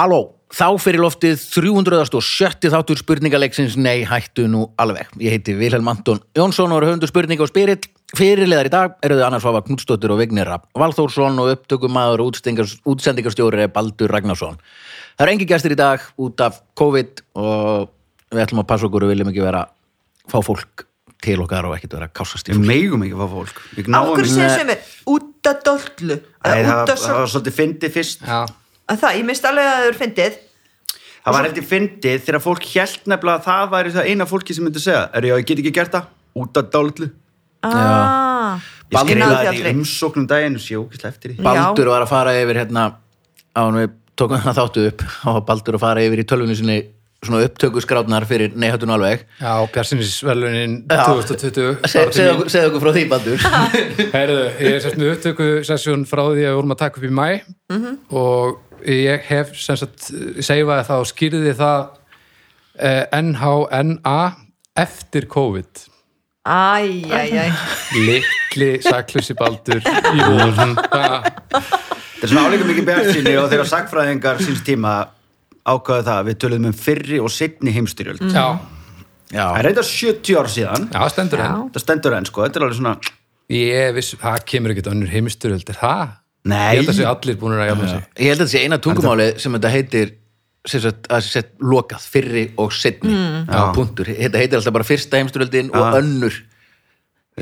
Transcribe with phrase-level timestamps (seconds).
[0.00, 5.10] Halló, þá fyrir loftið 370 þáttur spurningaleiksins Nei, hættu nú alveg.
[5.20, 7.84] Ég heiti Vilhelm Anton Jónsson og er höfundur spurninga og spyrill.
[8.16, 10.48] Fyrirleðar í dag eru þau Annars Fafa Knudstóttir og Vignir
[10.80, 14.56] Valþórsson og upptökumadur og útsendingarstjóri Baldur Ragnarsson.
[15.18, 17.90] Það eru engi gestir í dag út af COVID og
[18.32, 19.66] við ætlum að passa okkur og viljum ekki vera
[20.32, 20.86] fá fólk
[21.20, 22.70] til okkar og ekkert vera að kásast í Við fólk.
[22.72, 24.78] megum ekki að fá fólk Við Af ekki- segir sem er
[25.12, 28.40] út að dollu það, var svolítið fyndið fyrst Já,
[28.90, 30.38] að það, ég mist alveg að þau eru fyndið.
[31.20, 34.64] Það var heldur fyndið þegar fólk held nefnilega að það væri það eina fólki sem
[34.64, 36.06] myndi segja Er ég, ég get ekki gert það?
[36.40, 37.10] Út af dálitlu.
[37.60, 38.56] Ah,
[38.90, 39.74] Ég skrifaði náði þetta í aldrei.
[39.76, 41.42] umsóknum daginn og sé ógislega eftir því.
[41.44, 42.84] Baldur var að fara yfir hérna
[43.52, 46.78] á hann við tókum það þáttu upp og Baldur að fara yfir í tölvunni sinni
[47.26, 49.26] svona upptökusgrátnar fyrir neyhættun alveg.
[49.42, 51.04] Já Bjarsinisverlunin Já.
[51.04, 53.44] 2020 Se- segðu okkur, frá því Baldur.
[54.16, 57.08] Herðu, ég er sérst með upptöku sessjón frá því að við vorum að taka upp
[57.10, 57.28] í mæ
[58.16, 61.86] og ég hef seifaði það og skýrði það
[62.80, 64.18] eh, NHNA
[64.80, 65.86] eftir COVID.
[66.48, 67.50] Æj, æj, æj.
[68.00, 69.82] Litli saklusi baldur.
[69.84, 74.94] Í vor Ha, Þetta er svona áleika mikið bjart sinni og þegar sagfræðingar síns tíma
[75.68, 78.46] ákvaðu það að við töluðum um fyrri og setni heimstyrjöld Já,
[79.30, 80.86] Já, Það er reynda 70 ár síðan.
[80.90, 81.58] Já, stendur enn.
[81.74, 82.94] Það stendur enn sko, þetta er alveg svona
[83.50, 86.16] Ég viss, það kemur ekkert önnur heimsturöld er það?
[86.50, 86.58] Nei.
[86.70, 88.04] Ég held að sé allir búin að jafna sig.
[88.16, 90.12] Ég held að þetta sé eina tungumáli sem þetta heitir
[90.70, 93.14] sem sagt, að sett lokað, fyrri og setni
[93.48, 96.36] á punktur, þetta heitir alltaf bara fyrsta heimsturöldin og önnur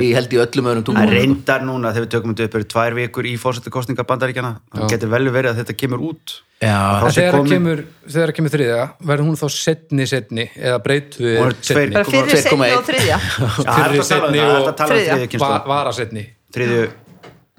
[0.05, 2.67] í held í öllum öðrum Það tungumálum reyndar núna þegar við tökum þetta upp eru
[2.75, 6.35] tvær vikur í fórsetakostninga bandaríkjana það getur vel verið að þetta kemur út.
[6.59, 8.79] Þegar komin- kemur, þegar kemur þriðja,
[9.11, 12.03] verður hún þá setni setni eða breytu er setni?
[12.09, 12.33] Fyrir 2,1.
[12.43, 13.19] setni og þriðja.
[13.69, 15.13] Það er seinni að og um þriðja.
[15.13, 15.69] þriðju Va, kynslóð.
[15.75, 16.25] vara setni
[16.57, 16.89] þriðju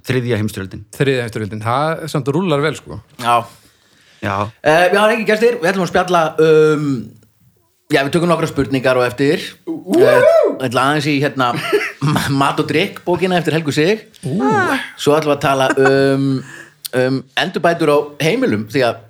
[0.09, 2.99] þriðja heimstyrjöldin þriðja heimsturöldin, það er samt rúlar vel sko.
[3.23, 3.37] Já.
[4.19, 6.87] Já, Uh, við hafa ekki gestir, við ætlum að spjalla um,
[7.93, 9.45] já við tökum nokkra spurningar og eftir.
[9.63, 11.53] Uh, Við ætlum aðeins í hérna
[12.41, 14.05] mat og drikk bókina eftir Helgu Sig.
[14.23, 14.77] Uh.
[14.99, 16.29] svo ætlum við að tala um,
[17.01, 19.03] um endurbætur á heimilum því að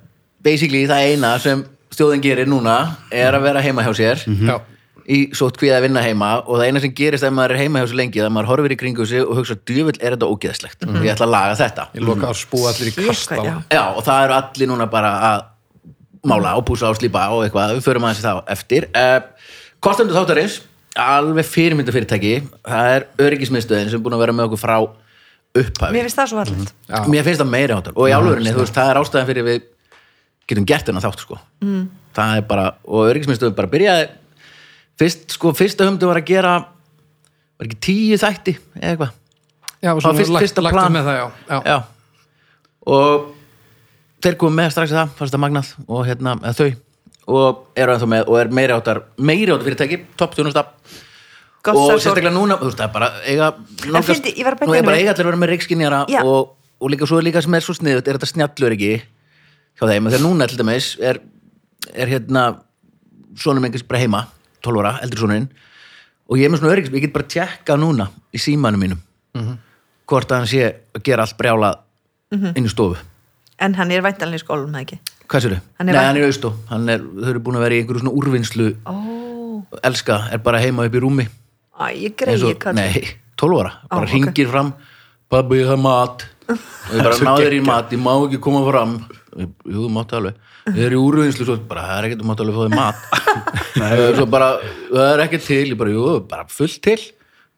[0.46, 1.64] basically það eina sem
[1.96, 2.80] þjóðin gerir núna
[3.12, 4.56] er að vera heima hjá sér Já,
[5.10, 7.82] í sótt kvíða að vinna heima og það eina sem gerist ef maður er heima
[7.82, 10.86] hjá sér lengi það maður horfir í kringu sig og hugsa djöfull er þetta ógeðslegt?
[10.86, 11.88] Ég ætla að laga þetta.
[11.98, 13.84] Ég loka að spúa allir í sko, já.
[13.98, 15.48] Og það eru allir núna bara að
[16.30, 18.90] mála og púsa og slípa og eitthvað, við förum aðeins í það á eftir.
[18.94, 19.20] Uh,
[19.84, 20.60] Kostendur þáttarins
[20.98, 22.34] alveg fyrirmynda fyrirtæki
[22.66, 26.32] það er öryggismiðstöðin sem er búin að vera með okkur frá upphafi Mér finnst það
[26.32, 27.04] svo allt Já.
[27.10, 29.62] Mér finnst það meiri áttar og í álfurinni, þú veist, það er ástæðan fyrir við
[30.50, 31.86] getum gert þennan þátt, sko mm.
[32.18, 34.10] það er bara, og öryggismiðstöðin bara byrjaði
[35.00, 36.54] fyrst, sko, fyrsta humdu var að gera
[37.60, 39.16] var ekki tíu þætti eða eitthvað
[39.80, 40.92] Já, og svona fyrst- lagt, fyrsta lagt plan.
[40.92, 41.60] með það, já, já.
[41.70, 41.78] Já.
[42.98, 43.30] og
[44.26, 46.70] þeir komum með strax það, fannst það magnað og hérna, eða þau
[47.30, 50.66] og eru ennþá með og er meiri áttar meiri áttar fyrirtæki, topp þjónusta
[51.66, 53.50] Gott og sérstaklega núna, þú veist það er bara eiga,
[53.84, 56.00] nálgast, fyndi, ég var að bæta nú er bara eiga allir að vera með reikskinjara
[56.24, 60.08] og, og líka svo líka sem er svo sniðut er þetta snjallur ekki hjá þeim,
[60.08, 61.20] þegar núna til dæmis er,
[61.92, 62.46] er hérna
[63.40, 64.24] sonum einhvers bara heima,
[64.64, 65.50] 12 ára, eldri sonin
[66.30, 69.04] og ég er með svona öryggs, ég get bara tjekka núna í símanum mínum
[70.10, 71.84] hvort að hann sé að gera allt brjálað
[72.56, 72.98] inn í stofu.
[73.60, 75.62] En hann er væntanlega í skólum, það ekki Hvað sér þau?
[75.86, 78.14] Nei, er hann er í austó er, Þau eru búin að vera í einhverju svona
[78.18, 78.70] úrvinnslu.
[78.90, 78.94] Ó,
[79.86, 81.26] Elska, er bara heima upp í rúmi.
[81.78, 83.04] Æ, ég greiði og- kall Nei,
[83.38, 83.74] 12 ára.
[83.92, 84.10] Bara ok.
[84.10, 84.74] hringir fram
[85.30, 86.26] Pabbi, það er mat.
[86.50, 88.96] Og ég bara náður í mat, ég má ekki koma fram.
[89.38, 90.40] Jú, þú mátti alveg.
[90.66, 92.96] Þið eru í úrvinnslu, svo bara, það er ekkert, þú mátti alveg þig mat.
[94.18, 94.50] Svo bara,
[94.90, 95.62] það er ekkert til.
[95.70, 96.98] Ég bara, jú, bara fullt til.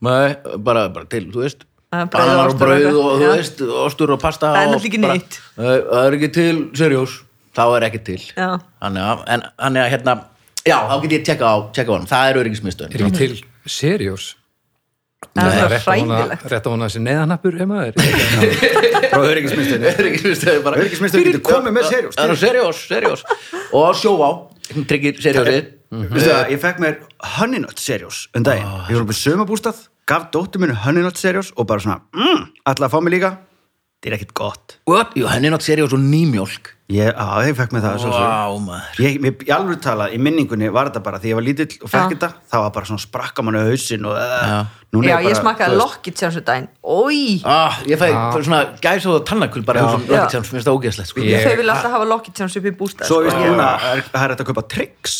[0.04, 1.64] Nei, bara, bara til, þú veist.
[1.92, 4.76] Brauð og Bananar og og brauð eitthvað, og þú veist, ostur og pasta Það er
[4.76, 5.02] og ekki.
[5.02, 5.18] Nei,
[5.56, 7.18] Það er ekki til, serjós
[7.56, 8.19] Þá er ekki til.
[8.35, 8.51] Já.
[8.81, 10.19] Þannig að, en hann er hérna
[10.62, 12.94] Já, þá get ég tjekka á, tjekka á hann Það er öryggismiðstöðin.
[12.94, 14.28] Er ekki til seriós?
[15.31, 17.94] Það er rétt að að vona þessi neðanappur heima þér
[19.12, 19.21] frá
[20.65, 23.24] bara Öryggismiðstöðin getur komið með seriós Það er serjós, serjós
[23.77, 24.30] Og sjóvá,
[24.89, 27.00] tryggir Vistu það, ég fekk mér
[27.38, 31.68] Honeynut seriós um daginn, ég var upp í sömabústað gaf dóttur minni Honeynut seriós og
[31.69, 33.31] bara svona, mm, ætla að fá mig líka.
[34.01, 34.77] Þetta er ekkert gott.
[34.89, 38.22] Er nátt serjós og nýmjólk ég, á, ég fekk mér það svo, svo.
[38.22, 41.46] Vá, maður Ég, mér, í alveg tala, í minningunni var þetta bara því ég var
[41.48, 44.60] lítill og fekk þetta þá var bara svona sprakka manni hausinn og Já.
[44.94, 48.02] núna Já, er bara, ég smakkaði þú veist, lokkit sér svo daginn Ói, ah, Ég
[48.02, 48.40] fæ ah.
[48.40, 49.92] svona gæs og tannakul bara Já.
[49.98, 51.26] Rocket Sounds, mér finnst það ógeðslegt sko.
[51.26, 53.38] Ég- þau vilja alltaf hafa lokkit sér upp í bústað svo sko.
[53.96, 55.20] er, það er þetta að kaupa tricks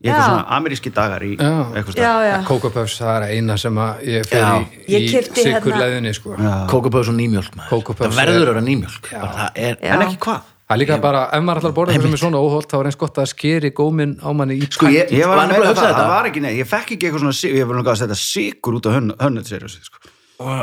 [0.00, 2.12] í eitthvað svona ameríski dagar í eitthvað já,
[2.48, 6.36] Kókopöfs, það er eina sem að ég fer í, Ég hérna- sykurleðinni sko.
[6.70, 7.66] Kókapöðs og.
[7.68, 9.92] Kókópöfs Það verður er- að vera nýmjólk bara, það er, Já.
[9.92, 12.20] en ekki hvað Það er líka bara, ef maður ætlar að borða eitthvað sem er
[12.22, 15.26] svona óholt þá er eins gott að skeri góminn á manni í Sko, ég, Ég
[15.26, 16.04] var að meina það, það þetta?
[16.12, 18.90] var ekki, nei, ég fekk ekki eitthvað svona, ég var að setja sigur út á
[18.94, 19.98] hönnut seriós, sko.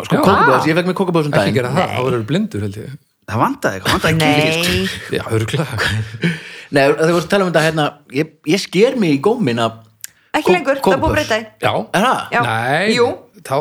[0.07, 2.95] Sko, kókubóðs, ég fekk mér kókubóðs um ekki gera það, þá verður blindur held ég.
[3.27, 5.75] Það vandaði eitthvað, vandaði ekki Nei, Já, örgulega
[6.77, 9.83] Nei, þegar að tala um þetta hérna ég, ég sker mig í gómin af
[10.37, 11.19] ekki lengur, það er búið að
[13.47, 13.53] þá,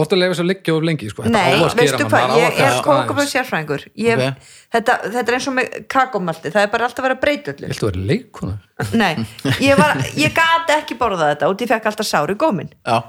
[0.00, 1.24] áttu að lefa svo liggja of lengi sko.
[1.26, 3.32] Þetta á Nei, að skera veistu mann, hvað, á ég að er kókaböð aðeins.
[3.36, 4.52] sérfræðingur ég, Ok.
[4.76, 7.54] þetta, þetta er eins og með kakómalti það er bara alltaf að vera að breyta
[7.56, 8.54] öllu Viltu vera leikona?
[9.02, 9.26] Nei,
[9.66, 13.00] ég, var, ég gat ekki borðað þetta og ég fekk alltaf sári gómin Já,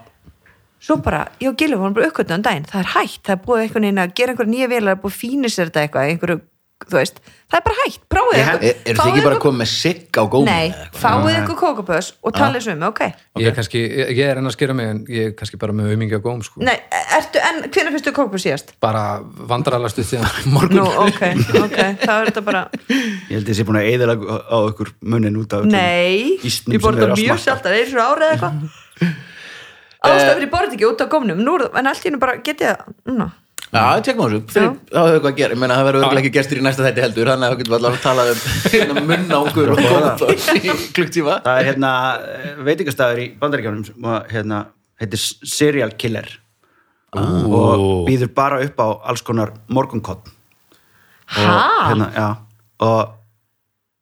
[0.83, 3.43] svo bara, ég og Gilvi vorum bara uppkvöldið um daginn það er hægt, það er
[3.45, 5.83] búið einhvern veginn að gera einhverja nýja vélar, það er búið að fína sér þetta
[5.85, 6.39] eitthvað einhverju,
[6.89, 7.19] þú veist,
[7.51, 10.17] það er bara hægt prófið Ég held- er, er þið ekki bara komið með sigg
[10.19, 10.49] á gómin?
[10.49, 11.01] Nei, eða eitthvað?
[11.03, 13.01] fáið ykkur kókaböðs og talið svo um, ok
[13.43, 15.75] Ég er kannski, ég, ég er enn að skera mig en ég er kannski bara
[15.77, 16.61] með aumingi og góm sko.
[16.65, 16.75] Nei,
[17.17, 18.73] ertu, en hvernig finnst þú kókaböðs síðast?
[18.83, 20.29] bara vandrarlega stuð síðan
[20.77, 21.21] Nú, ok,
[21.63, 25.37] ok, það er þetta bara Ég held ég sé búin að eðalega á ykkur munnin
[25.41, 27.69] út af öllum Nei, ísnum ég sem borði eru að mjög smakka.
[27.69, 29.21] það er svo árið eða eitthvað
[30.03, 32.73] Ástafir ég borði ekki út á gómnum Nú, er en allt í hennu bara getið
[32.73, 33.27] það Núna,
[33.73, 34.73] Já, tjekkum á þessu, fyrir, Já.
[34.93, 35.55] það hefur eitthvað að gera.
[35.55, 37.75] Ég meina það verður örugglega ekki gestur í næsta þætti heldur þannig að það getur
[37.77, 38.43] allavega að tala um
[38.73, 41.91] hérna, munna okkur og góðbóðs í klukktíma Það er hérna
[42.67, 44.59] veitingastæður í bandaríkjánum sem að, hérna,
[45.01, 45.23] heitir
[45.55, 46.29] Serial Killer.
[47.17, 50.29] Og býður bara upp á alls konar morgunkott
[51.33, 51.43] Hæ?
[51.89, 52.27] hérna, já.
[52.83, 53.01] Og,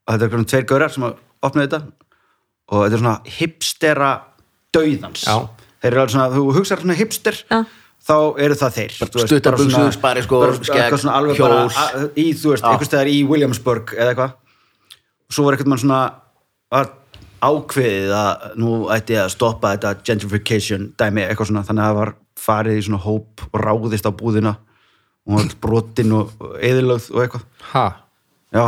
[0.07, 1.81] og þetta er hvernig tveir gaurar sem að opna þetta.
[2.71, 4.11] Og þetta er svona hipstera
[4.75, 5.23] dauðans.
[5.27, 5.35] Já.
[5.83, 7.39] þeir eru alveg svona, þú hugsar svona hipster.
[7.51, 7.61] Já.
[8.07, 11.17] Þá eru það þeir þú veist, stuttar bara svona- buxur, spariskór, bara skegg, eitthvað svona
[11.19, 11.49] alveg hjól.
[11.49, 14.33] bara a- í, þú veist, einhvers staðar í Williamsburg eða eitthvað.
[15.29, 16.01] Og svo var eitthvað mann svona
[16.71, 16.89] var
[17.41, 22.13] ákveðið að nú ætti að stoppa þetta gentrification dæmi eitthvað svona, þannig að það var
[22.41, 24.55] farið í svona hóp og ráðist á búðina.
[25.27, 26.31] Og hún var brotin og
[26.61, 27.43] eðilögð og eitthvað.
[27.73, 27.85] Ha,
[28.53, 28.65] já,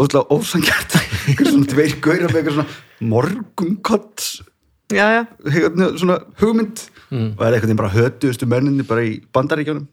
[0.00, 0.94] útláð ósangjart
[1.28, 4.28] eitthvað svona tveir gaurar með eitthvað svona morgunkott
[4.94, 5.22] já, já.
[5.58, 6.86] Hérna, svona hugmynd.
[7.14, 9.84] Og það er eitthvað bara hötuðustu menninni bara í bandaríkjónum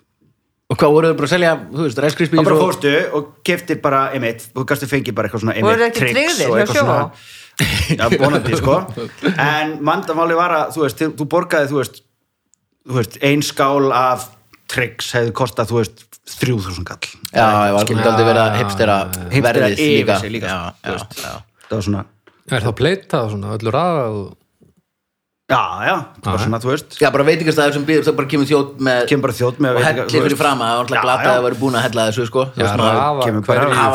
[0.71, 3.79] Og hvað voruð þau bara að selja, þú veist, ræskrispí og bara fórstu og keftir
[3.83, 6.79] bara einmitt, þú gæstu fengið bara eitthvað svona Voru einmitt ekki tricks tryggðir og eitthvað
[6.79, 7.07] svona.
[7.97, 8.77] Já, vonandi sko.
[9.51, 11.99] En mandamáli var að, þú veist, þú borgaði þú veist,
[12.87, 14.29] þú veist ein skál af
[14.71, 16.05] tricks hefði kostað, þú veist,
[16.37, 17.11] þrjú þúsund kall.
[17.35, 20.19] Já, ég var skilur aldrei verið að hipstera yfir líka.
[20.37, 21.33] líka, Já, þú já, já.
[21.67, 22.05] Það var svona,
[22.47, 24.29] er það pleitað og svona, öllu ræða og...
[25.51, 25.95] já, já
[26.25, 26.97] var svona, þú veist.
[27.01, 29.85] Já, bara veitingastæður sem býður, það bara kemur þjótt með kemur bara þjótt með og
[29.87, 32.45] hellir fyrir fram að alltaf Já, glata að það væri búin að hella þessu, sko.
[32.55, 33.43] Já, bara- hverju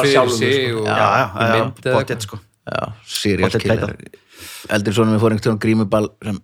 [0.05, 0.83] fyrir sig sko.
[0.83, 2.23] og já, já, eitthvað.
[2.29, 2.41] sko.
[2.67, 3.95] Já, serial Pottet killer.
[4.75, 6.41] Eldri svona við fórum einhvern grímuball sem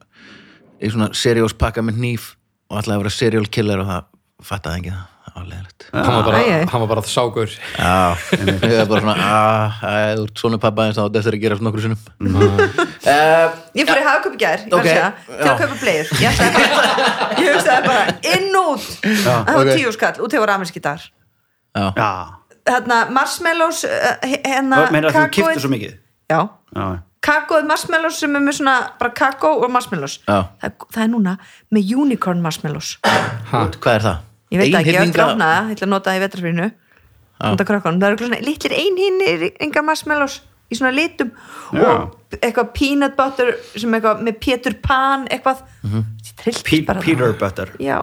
[0.83, 2.29] í svona seriós pakka með hníf
[2.71, 4.05] og ætlaði að vera serial killer og það
[4.43, 6.67] fattaði ekki það, hann var bara, Æ, æ.
[6.71, 9.85] hann var bara ságur Já, ég er bara svona að,
[10.23, 12.01] ert svona pappa eins og þetta er að gera svona okkur sinnum
[12.33, 13.47] uh,
[13.77, 14.41] Ég fór í hagköp í
[14.89, 16.13] segja, til að kaupa bleið
[17.43, 18.89] Ég hugsaði bara inn út.
[19.03, 20.83] Það var tíu skall, út hefur amerski
[21.99, 22.13] já,
[22.69, 23.85] Hérna, marshmallows
[24.23, 25.97] Hérna, meina að þú kakóið- kiftir svo mikið?
[26.33, 26.41] Já,
[26.77, 26.85] já,
[27.23, 30.19] kakóið marshmallows sem er með svona bara kakó og marshmallows.
[30.27, 30.39] Já.
[30.63, 31.35] það, það er núna
[31.75, 32.97] með unicorn marshmallows.
[33.05, 34.21] Ha, hvað er það?
[34.53, 36.23] Ég veit ekki, ég hef Einhyrninga- grána það, ég ætla að nota það í
[37.69, 40.41] krökkunum, það eru svona litlir einhinnir enga marshmallows
[40.73, 41.31] í svona litum
[41.75, 41.83] Já.
[41.83, 45.63] og eitthvað peanut butter sem eitthvað með Peter Pan eitthvað.
[45.83, 46.03] Mm Mhm.
[46.03, 46.63] -hmm.
[46.65, 47.69] Pe Peter Butter.
[47.79, 48.03] Já,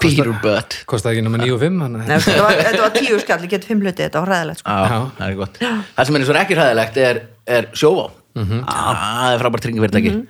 [0.00, 0.84] Peter Butt.
[0.86, 3.48] kostaði ekki nema 9 og 5 hann Nei, þetta, var, þetta var tíu skall, ég
[3.50, 4.70] get fimm hluti þetta var ræðilegt sko.
[5.18, 5.58] Það er gott.
[5.60, 8.10] Það sem er eins og ekki hræðilegt er, er sjóvá.
[8.36, 10.26] Það er frábært tryggingafyrirtæki.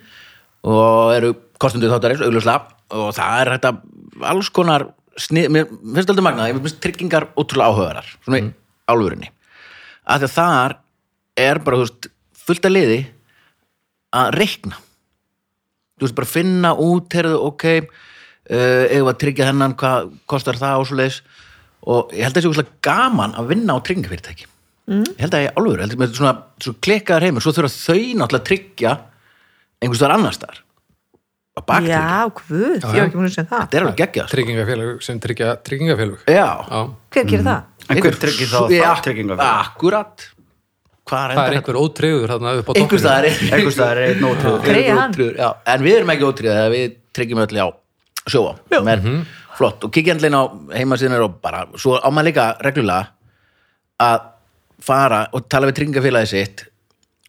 [0.64, 1.34] Og eru
[1.90, 2.62] þáttarins augljóslega.
[2.90, 3.80] Og það er þetta
[4.22, 4.86] alls konar
[5.20, 8.50] snið, mér finnst aldrei magnað, ég finnst tryggingar ótrúlega áhugaverðar svona í
[8.86, 9.30] álfurinni
[10.06, 10.76] að því að þar
[11.46, 12.10] er bara veist,
[12.46, 12.98] fullt að liði
[14.16, 14.78] að reikna.
[15.96, 20.82] Þú veist bara finna út heyrðu, ok, uh, ef að tryggja þennan hvað kostar það
[20.82, 21.22] og svo leis
[21.86, 24.48] og ég held að það sé gaman að vinna á tryggingafyrirtæki.
[24.86, 25.02] Mm.
[25.16, 26.32] ég held að ég álfur, ég held að með svona,
[26.62, 28.92] svona klikkaðar heimur, svo þurfa þau náttúrulega að tryggja
[29.82, 30.60] einhvers staðar annars staðar
[31.56, 33.60] að baktryggja, Já, hvað, ég var ekki múin að segja það.
[33.64, 34.32] Þetta er alveg geggjað sko.
[34.36, 36.24] tryggingafélög sem tryggja tryggingafélög.
[36.28, 36.80] Já, Já,
[37.16, 37.62] Hver gerir það?
[37.86, 39.62] En hver tryggir þá Já, það tryggingafélag?
[39.64, 40.26] akkurat
[41.06, 43.02] það er einhver ótreyður þarna upp á einhvers toppnum.
[43.02, 47.60] staðar er einhvers staðar er einn já, en við erum ekki ótrúður við tryggjum öll
[47.62, 47.68] á
[48.26, 48.56] sjóa
[48.90, 49.04] er
[49.56, 49.86] flott.
[49.86, 50.42] Og kikið endlinn á
[50.76, 53.06] heimasíðunar og bara, svo á maður líka reglulega
[54.02, 54.26] að
[54.82, 56.66] fara og tala við tryggingafélagi sitt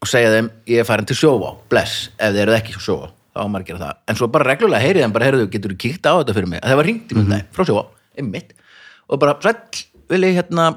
[0.01, 1.53] og segja þeim, ég er farin til sjóa.
[1.69, 4.49] Bless, ef þið eruð ekki sjóa þá á maður að gera það, en svo bara
[4.49, 6.61] reglulega heyrið þeim bara, heyrðu, getur þú kíkt á þetta fyrir mig?
[6.63, 7.83] Að það var ringt í mig mm frá sjóa,
[8.17, 8.53] einmitt.
[9.07, 10.69] Og bara, sæll, vil ég hérna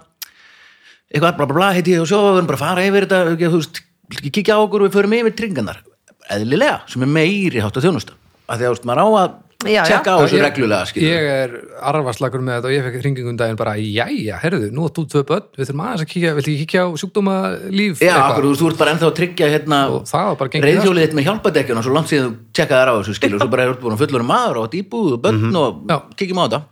[1.10, 3.20] eitthvað bla bla bla heiti ég og sjó, við erum bara að fara yfir þetta
[3.40, 3.80] þú veist,
[4.30, 5.80] kíkja á okkur við förum yfir tringarnar?
[6.30, 8.14] Eðlilega, sem er meiri hátt að þjónusta.
[8.46, 9.38] Að því að þú veist, maður á að.
[9.60, 11.50] Tjekka á þessu Ég- reglulega skilur ég er
[11.90, 15.46] arfaslagur með þetta og ég fekk hringingum daginn bara, jæja, herðu, nú þú tvö börn
[15.58, 17.34] við þurfum aðeins að kíkja, viltu ekki kíkja á sjúkdóma
[17.68, 20.52] líf Já, akkur, þú þú ert bara ennþá að tryggja hérna og það var bara
[20.54, 23.44] gengið reyðhjólið þitt með hjálpadekkjuna svo langt síðan þú tjekkaði þær á þessu skilur og
[23.44, 25.96] svo bara er búin að fullur maður og íbúð og börn og Já.
[26.16, 26.62] kíkjum á þetta.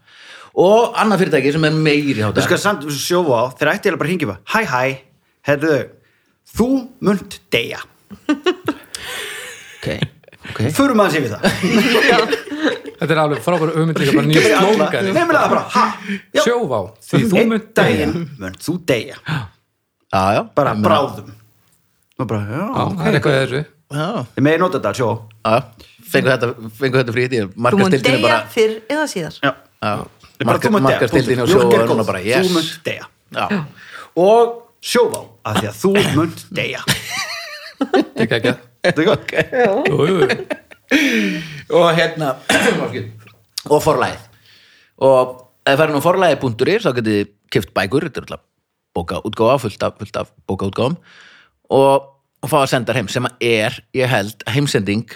[0.59, 3.99] Og annað fyrirtæki sem er meiri hátt Þú skal samt sjófa á, þeir ætti eiginlega
[4.01, 4.85] bara að hringja bara, hæ hæ,
[5.47, 5.77] herðu,
[6.57, 6.69] þú
[7.05, 7.79] munt deyja.
[9.79, 9.89] ok,
[10.59, 10.73] ok.
[10.75, 11.43] Förum aðeins yfir það.
[12.99, 15.85] þetta er alveg frábæra hugmynd líka bara nýja slóngari nefnilega bara, ha,
[16.43, 19.19] sjóvá, því þú mynd daginn munt þú deyja.
[20.09, 21.35] Já, já, Bara bráðum.
[22.19, 23.65] Og bara, Já, já, það er eitthvað þessu.
[23.89, 25.11] Já, þið megið nota þetta, sjó.
[26.09, 26.49] fengu þetta,
[26.81, 29.37] fengu þetta frýtt í Þú deyja bara fyrr eða síðar.
[29.45, 29.53] Já.
[29.79, 29.93] Já,
[30.39, 30.99] Bara, þú munt deyja.
[30.99, 32.51] markastildinu og er get núna bara, Þú yes.
[32.55, 33.07] Munt deyja.
[33.35, 33.47] Já,
[34.19, 36.83] og Sjófa á, af því að þú munt deyja.
[38.23, 38.53] ekki ekki
[38.87, 39.33] Þetta er gott.
[39.89, 40.29] Jú, jú, jú.
[41.79, 42.35] og hérna
[43.73, 44.23] og forlæð
[45.05, 45.35] og
[45.69, 48.45] ef það er nú forlæði.is þá getið þið kift bækur þetta er alltaf
[48.97, 50.97] bóka útgáfa fullt af, fullt af bóka útgáfum
[51.69, 52.09] og,
[52.41, 55.15] og fá að senda heim sem að er, ég held, að heimsending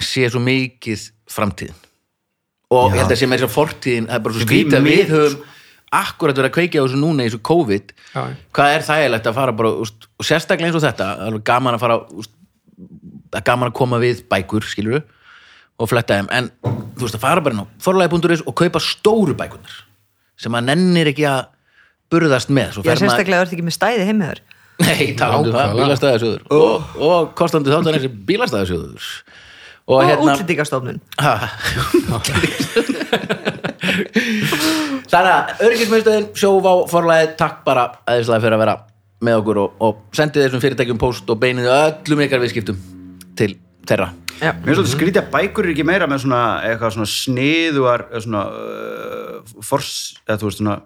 [0.00, 1.76] sé svo mikið framtíðin
[2.70, 2.94] og Já.
[2.94, 4.88] ég held að sé með þess að fortíðin það er bara svo Því skrítið að
[4.88, 5.48] við höfum
[6.00, 8.20] akkurat verið að kveikja á þessu núna í þessu COVID Já.
[8.56, 11.48] hvað er þægilegt að fara bara úst, og sérstaklega eins og þetta, það er alveg
[11.50, 12.32] gaman að fara úst,
[13.30, 15.02] það er gaman að koma við bækur skilur
[15.80, 16.30] og fletta þeim.
[16.34, 19.82] En þú veist að fara bara inn á forlæði.is og kaupa stóru bækunar
[20.40, 21.50] sem að nennir ekki að
[22.10, 22.74] burðast með.
[22.76, 24.40] Svo Já, sérstaklega er þetta ekki með stæði heimiður
[24.80, 25.76] Nei, það, Nákvæmlega.
[25.76, 26.44] bílastæðasjóður.
[26.56, 29.08] Og, og kostandi þáttan þessi bílastæðasjóður.
[29.90, 31.00] Og, og hérna útlendingastofnun.
[31.20, 31.34] Ha.
[35.10, 38.76] Þannig að öryggismiðstöðin, sjóvá, forlæði, takk bara aðeinslega fyrir að vera
[39.24, 42.78] með okkur og, og sendið þessum fyrirtækjum post og beinið öllum ykkar viðskiptum
[43.36, 43.52] til
[43.88, 44.10] þeirra.
[44.40, 44.54] Já.
[44.62, 48.22] Mér er svolítið skrítið að bækur er ekki meira með svona eitthvað svona sniðuar eða
[48.24, 49.90] svona uh, fors,
[50.24, 50.78] eða þú veist svona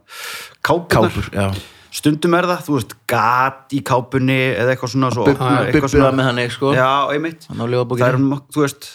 [0.67, 1.15] kápunar.
[1.15, 1.47] Kápur, já.
[1.95, 6.19] Stundum er það, þú veist, gat í kápunni eða eitthvað svona svo Bub- opnar eitthvað
[6.19, 6.73] með sko.
[6.75, 7.47] Já, einmitt.
[7.53, 7.63] Hann.
[7.63, 8.19] Það er,
[8.51, 8.89] þú veist,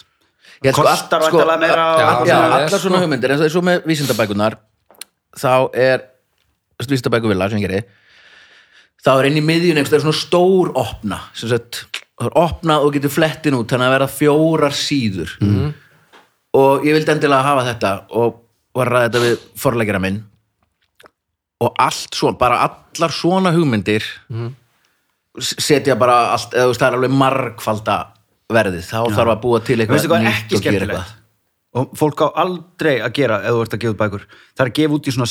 [0.59, 3.61] sko kostar allt- vantarlega meira Já, og- já, allar svona sko- hugmyndir eins og þessu
[3.63, 4.57] með vísindabækunar
[5.39, 6.03] þá er
[6.83, 7.83] vísindabæku vilja sem ég geri
[9.05, 11.83] þá er inn í miðjun einhvers það er svona stór opna sem sagt,
[12.19, 15.35] það er opnað og getur flettin út þannig að verða fjórar síður.
[15.41, 15.73] Mhm.
[16.59, 18.39] og ég vildi endilega hafa þetta og
[18.75, 20.23] var að ræða þetta við forlegjara minn.
[21.61, 24.03] Og allt svona, bara allar svona hugmyndir
[25.39, 27.97] s- setja bara allt, eða þú veist það er alveg margfalda
[28.49, 30.27] verðið, þá þarf að búa til eitthvað veistu hvað?
[30.31, 31.15] ekki skemmtilegt.
[31.77, 34.23] Og fólk á aldrei að gera ef þú ert að gefa út bækur
[34.57, 35.29] það er að gefa út í svona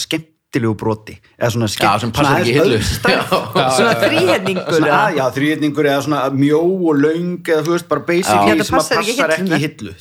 [0.49, 1.15] skemmtilegu broti.
[1.39, 2.79] Eða svona skemmt Já, sem passar ekki í hillu.
[3.13, 3.67] Já.
[3.77, 8.75] svona þríhenningur svona, eða- svona mjó og löng eða þú veist, bara Já, basically sem
[8.75, 9.93] að passar ekki hillu.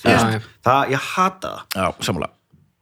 [0.64, 1.62] það, ég hata það.
[1.76, 2.30] Já, sammála.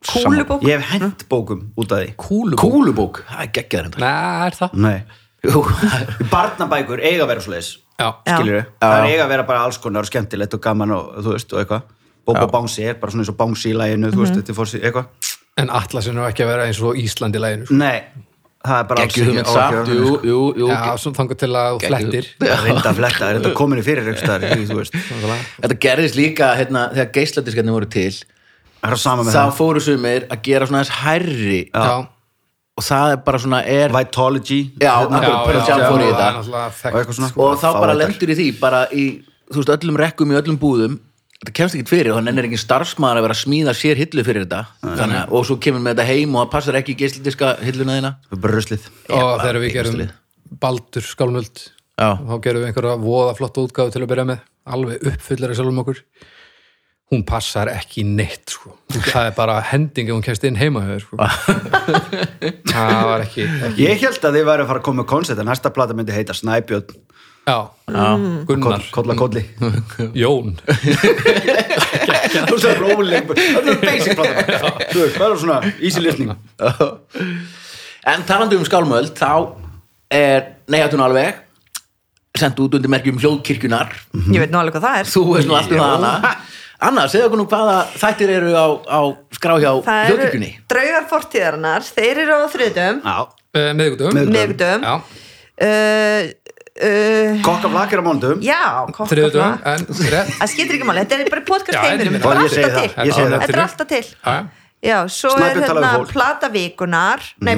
[0.05, 0.61] Kúlubók?
[0.61, 2.13] Ég hef hent bókum út af því.
[2.15, 2.61] Kúlubók?
[2.61, 4.75] Kúlubók, það er geggjaður enda Nei, er það?
[4.85, 5.03] Nei.
[6.33, 8.65] Barnabækur eiga að vera svo leiðis skilur Já.
[8.81, 11.53] það er eiga að vera bara alls konar og skemmtilegt og gaman og þú veist
[11.53, 11.85] og eitthvað.
[12.25, 14.81] Bobo Bouncy er bara svona eins og Bouncy í læginu þú veist, þetta er fórsí,
[14.81, 17.77] eitthvað en Atlasin er ekki að vera eins og Íslandi læginu sko.
[17.79, 18.01] nei,
[18.65, 20.67] það er bara alls geggjuð hugmynd á að samt, jú, jú, jú.
[20.71, 21.91] Já, svo þangar til að Geggjuð.
[21.91, 22.29] flettir.
[22.31, 22.57] Sko.
[22.65, 24.97] reynda að fletta, er þetta komin í fyrir einhverstaðar, þú veist.
[25.61, 28.09] Þetta gerðist líka, hérna, þegar geisladiskarnir voru til.
[28.85, 29.55] Það er sama með þá það.
[29.57, 31.61] fóru sumir að gera svona þess hærri.
[31.73, 31.95] Já,
[32.75, 34.59] og það er bara svona er Vitology.
[34.81, 36.27] Já, hérna, akkur- Pearl Jam já, fór í það þetta.
[36.27, 36.99] er náttúrulega og þekkt.
[36.99, 37.31] eitthvað svona.
[37.37, 39.05] Og þá bara lendur í því bara í,
[39.53, 40.99] þú veist, öllum rekkum í öllum búðum
[41.41, 44.23] þetta kemst ekki fyrir og hann er engin starfsmaður að vera að smíða sér hillu
[44.27, 44.61] fyrir þetta.
[44.85, 47.97] Þannig, að- og svo kemur með þetta heim og það passar ekki í geisladiska hilluna
[47.99, 48.11] þína.
[48.29, 48.87] Það er bara ruslið.
[49.09, 50.05] Og þegar við gerum
[50.61, 51.57] Baldur skálmöld
[51.99, 52.09] Já.
[52.21, 54.39] þá gerum við einhverja voða flotta útgáfu til að byrja með.
[54.65, 55.99] Alveg uppfyllir að sjálfum okkur.
[57.13, 58.71] Hún passar ekki í neitt sko.
[59.13, 61.17] það er bara hending ef hún kemst inn heima hjá þér, sko.
[62.71, 65.41] það var ekki, ekki ég held að þið væri að fara að koma með koncept
[65.43, 66.95] en næsta plata myndi heita Snæbjörn
[67.45, 67.57] já,
[68.49, 69.43] Gunnar, Kolla kolli.
[70.21, 70.55] Jón.
[70.65, 74.59] Þú veist það er róleg það er basic plata
[74.93, 76.33] þú veist, það er svona easy listening.
[78.05, 79.31] En talandi um skálmöld þá
[80.13, 81.41] er neyjatun alveg
[82.35, 83.93] sendt út undir merkjum hljóðkirkjunar
[84.33, 85.11] ég veit nú alveg hvað það er.
[85.13, 86.35] Þú veist nú allt um það Anna
[86.85, 88.99] Anna, segðu okkur nú hvaða þættir eru á, á
[89.37, 90.49] skrá hjá það eru hljóðkirkjunni?
[90.73, 91.85] draugar fortíðarinnar.
[91.95, 93.15] Þeir eru á þriðdum já,
[95.69, 96.19] uh,
[96.75, 98.61] uh, kokka flakir á mándum já,
[99.71, 103.89] en rétt það skiptir ekki máli, þetta er bara podcast ég þetta er alltaf það,
[103.93, 104.05] til.
[104.25, 104.43] Er
[104.85, 106.09] Já, Já, svo er hérna við fólk.
[106.11, 106.11] Mhm.
[106.13, 106.49] plata
[107.41, 107.55] Nei,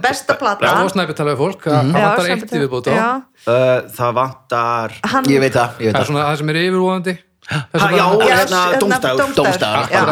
[0.00, 3.08] besta plata Já, og snæpi talaði fólk, það Já, vantar eitt í Já,
[3.50, 6.06] uh, það vantar hann Ég veit það, það er það.
[6.08, 7.16] svona það sem er yfirvóðandi
[7.50, 8.60] já, hérna.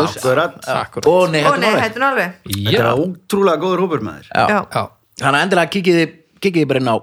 [0.02, 0.56] Akkurat.
[0.66, 1.06] Akkurat.
[1.06, 4.47] Ó nei, hættu nei, alveg þetta er ótrúlega góður hópur með þér Já.
[4.49, 4.61] Já.
[4.75, 4.82] já,
[5.23, 5.73] Þannig að endilega
[6.42, 6.97] kikiði bara inn á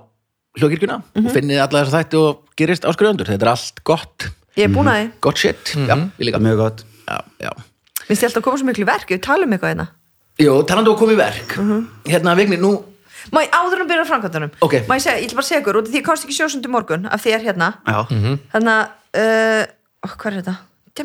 [0.60, 1.26] hljókirkjuna Mhm.
[1.28, 4.72] og finnið alla þess að þætti og gerist áskrifendur þetta er allt gott, Ég er
[4.72, 5.12] búin að því.
[5.22, 5.74] Gott shit.
[5.76, 6.40] Já, við líka.
[6.40, 6.84] Mjög gott.
[8.06, 9.88] Finnst ég alltaf að koma svo miklu verk, við talum eitthvað hérna.
[10.40, 11.56] Jú, talandi og komið verk.
[11.58, 11.88] Mhm.
[12.06, 12.84] Hérna, Vigni, nú
[13.34, 14.74] Má ég áður um byrja á framkvæmdunum Ok.
[14.88, 16.36] Má ég segja, ég ætla bara að segja ykkur út af því ég komst ekki
[16.38, 18.12] sjósundi morgun af því ég er hérna að,
[19.18, 19.66] uh,
[20.06, 20.56] ó, hvað er þetta?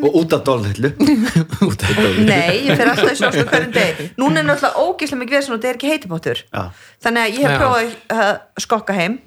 [0.04, 1.82] Og út af dólhillu it.
[2.30, 5.58] Nei, ég fer alltaf í sjósund hverjum deg Núna er náttúrulega ógislega mikið veðsum og
[5.58, 6.62] þetta er ekki heitibóttur Já.
[7.02, 9.18] Þannig að ég hef prófað að skokka heim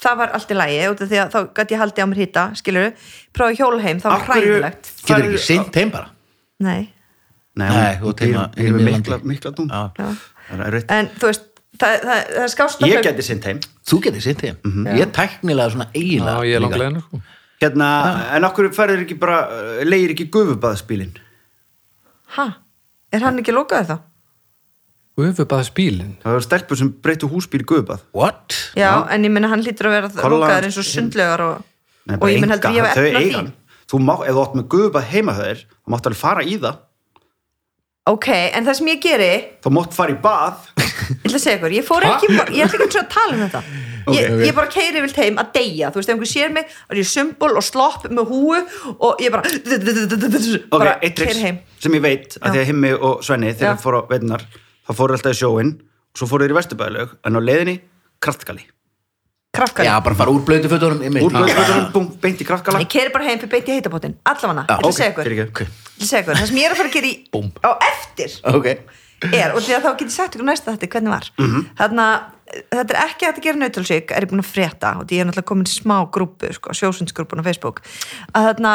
[0.00, 2.20] Það var allt í lagi út af því að þá gæti ég haldið á mér
[2.22, 2.86] hýta, skilur
[3.36, 6.08] Prófað hjól heim, það var hræðilegt Getur ekki sint heim bara
[6.60, 6.80] Nei,
[7.60, 9.82] Nei, Nei, þú teima mikla, mikla dún Já.
[9.98, 10.78] já er.
[10.96, 11.44] En þú veist,
[11.80, 15.12] það, það, það er skást ég geti sint heim Þú getur sint heim Ég er
[15.16, 16.80] tæknilega svona já, eiginlega ég er líka.
[16.80, 17.22] langlegin sko.
[17.60, 17.88] hérna,
[18.38, 21.12] en okkur færður ekki bara uh, leir ekki gufubaðspílin
[22.36, 22.46] Ha?
[23.10, 23.96] Er hann ekki lokaður þá?
[25.18, 28.04] Gufubaða spílin það var stelpur sem breytu húsbíl í gufubað.
[28.16, 28.54] What?
[28.78, 31.64] Já, en ég minna hann hlýtur að vera lokaður eins og sundlegar og,
[32.06, 33.50] Nei, og bara ég minn enga, heldur ég þau efna hann.
[33.90, 36.78] þú má, ef þú átt með gufubað heima höður þá máttu alveg fara í það.
[38.10, 40.70] Ok, en það sem ég geri þá máttu fara í bað.
[41.10, 43.60] Ég ætla að segja ykkur, ég fór ekki ég ætla ekki að tala um þetta.
[44.14, 45.90] Ég, ég bara keiri vilt heim að deyja.
[45.92, 48.56] Þú veist, ef einhver sér mig, þá er ég sumbul og slopp með húu
[48.94, 51.60] og ég bara ok, bara eitt keiri triks heim.
[51.82, 54.46] sem ég veit að því að Himmi og Svenni þegar þeir fóru á veitunar
[54.88, 57.76] þá fóru alltaf í sjóin og svo fóru þeir í vesturbæðilög en á leiðinni
[58.20, 58.66] kraftkali
[59.54, 63.12] kraftkali, Já, bara fara úr blötu fötunum úr blöðböðunum, búm, beint í kraftkala ég keiri
[63.14, 65.24] bara heim fyrir beint í heitapottin allavega, ég ætla að segja ykkur?
[65.24, 65.66] ég fyrirgefðu.
[65.66, 67.48] ætla að segja ykkur, það sem ég er að fara að gera í Búm.
[67.66, 68.68] á eftir Ok.
[69.30, 71.26] er, og því að þá get ég sagt ykkur næsta þetta hvernig var.
[71.36, 71.50] Mm.
[71.50, 72.30] -hmm.
[72.70, 75.28] þetta er ekki að gera nautalsvík er ég búin að frétta og því ég er
[75.28, 77.82] náttúrulega komin í smá grúpu sko, sjósundsgrúpun á Facebook.
[78.32, 78.72] Að þarna,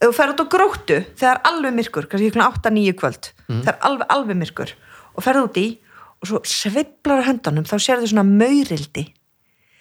[0.00, 3.32] ef þú ferð út á gróttu þegar alveg myrkur, kannski ekki 8-9 kvöld.
[3.48, 4.74] Það er alveg, alveg myrkur
[5.14, 5.68] og ferð út í
[6.20, 9.06] og svo sveiflar á höndunum þá sér þau svona maurildi.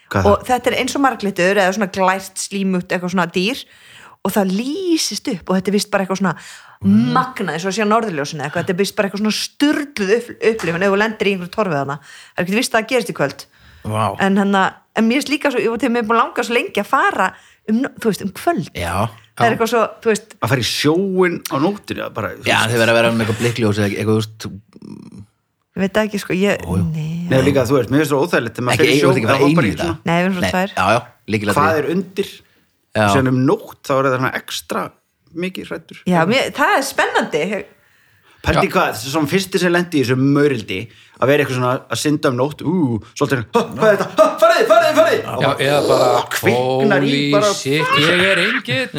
[0.10, 3.62] Hvað er og þetta er eins og marglitur eða svona glært slímut eitthvað svona dýr
[4.26, 6.36] og það lýsist upp og þetta er vist bara eitthvað svona
[6.80, 10.14] magnað eins og að sé á norðurljósinu eitthvað, þetta er vist bara eitthvað svona styrluð
[10.16, 12.92] upp, upplifun ef þú lendir í einhverju torfið hana það er ekki vist að það
[12.94, 13.48] gerist í kvöld.
[13.90, 14.04] Vá.
[14.24, 14.64] En, hana,
[15.00, 16.90] en mér er líka svo, ég var til mig búin að langa svo lengi að
[16.90, 17.30] fara
[17.70, 18.72] um, þú veist, um kvöld.
[18.76, 22.82] Já það er eitthvað svo, þú veist að fara í sjóin á bara, Já, þið
[22.84, 24.50] verða að vera með eitthvað blikkljós eða eitthvað, þú veist
[25.80, 28.68] ég veit ekki sko, ég, nei, Nei, líka þú veist, mér finnst það óþægilegt þegar
[28.68, 29.86] maður Ekki, fer í ég veist ekki hoppar einu í það.
[29.86, 30.74] svona- nei, við erum svona tvær
[31.56, 32.32] hvað er undir?
[33.00, 34.82] Síðan um nótt þá er það ekstra
[35.40, 37.44] mikið hrættur já, mér, það er spennandi.
[38.40, 40.80] Pældi hvað, þessi svona fyrsti sem lendi í þessu maurildi
[41.20, 42.62] að vera eitthvað svona að synda um nótt.
[42.64, 47.32] Ú, svolítið, "Ha, hvað er þetta, farið, farið, farið Já, eða bara kviknar í Holy
[47.34, 48.90] bara- shit, ég er engin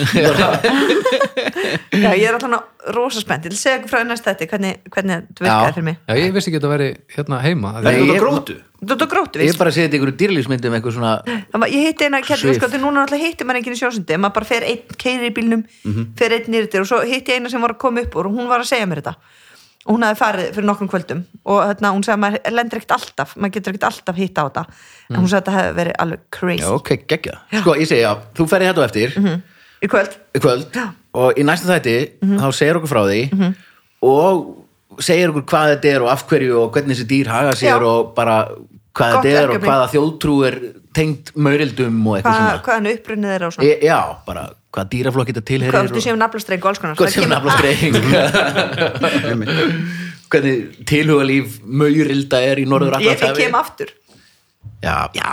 [2.01, 5.45] já, ég er alltaf rosa spennt, ég vil segja frá næsta þetta hvernig, hvernig þetta
[5.45, 5.97] virkaði fyrir mig.
[6.09, 7.73] Já, ég vissi ekki að þetta væri hérna heima.
[7.81, 9.99] Það er út á grótu þú ert á gróttu, Ég er bara að segja þetta
[10.01, 12.57] ykkur dýrlýsmyndum eitthvað svona ég hitti eina Svif.
[12.57, 15.35] sko, því núna náttúrulega hitti maður enginn í sjósundi maður bara fer einn keiri í
[15.37, 16.07] bílnum Mhm.
[16.17, 18.49] fer einn nýrtir og svo hitti ég eina sem var að koma upp og hún
[18.49, 19.15] var að segja mér þetta
[19.87, 22.97] og hún hafði farið fyrir nokkrum kvöldum og hérna, hún sagði að maður lendir ekkert
[22.99, 24.65] alltaf maður getur ekkert alltaf hitt á þetta.
[25.09, 26.65] En hún sagði að þetta hefði verið alveg crazy.
[26.65, 29.15] Já, ok, geggja Sko, ég segi, já, þú ferði þetta á eftir.
[29.81, 30.19] Í kvöld?
[30.37, 30.81] Í kvöld.
[31.21, 31.97] Og í næsta þætti
[32.43, 33.23] þá segir okkur frá því
[34.11, 37.81] og segir okkur hvað þetta er og af hverju og hvernig þessi dýr haga sér
[37.81, 37.89] Já.
[37.89, 38.37] og bara
[38.97, 40.55] hvað þetta er og hvaða þjóðtrú er
[40.97, 42.63] tengt maurildum og eitthvað Hva, svona.
[42.67, 43.69] hvaðan upprunnið er og svona.
[43.69, 46.95] E, Já, bara hvað dýraflokk þetta tilherir hvað þú séum naflastreng og alls konar?
[46.99, 47.95] Hvað séum naflastreng.
[50.31, 53.91] Hvernig tilhugalíf maurilda er í norður ég, ég kem aftur.
[54.85, 55.31] Já, já,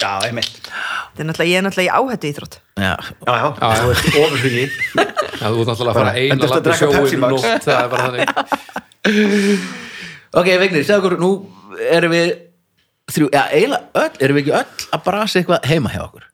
[0.00, 0.56] Já, einmitt.
[0.64, 2.54] Þetta er náttúrulega, ég er náttúrulega í áhættu íþrótt.
[2.80, 2.94] Já.
[2.96, 4.64] Já, já, þú ert ofurhugi.
[5.40, 7.30] Já, þú ert náttúrulega að fara eina landi sjóin Max.
[7.34, 8.28] nótt Það er bara þannig.
[10.40, 11.30] Ok, Vignir, segðu okkur, nú
[11.90, 12.28] erum við
[13.14, 16.26] þrjú, já, eiginlega öll, erum við ekki öll að brasa eitthvað heima hjá okkur?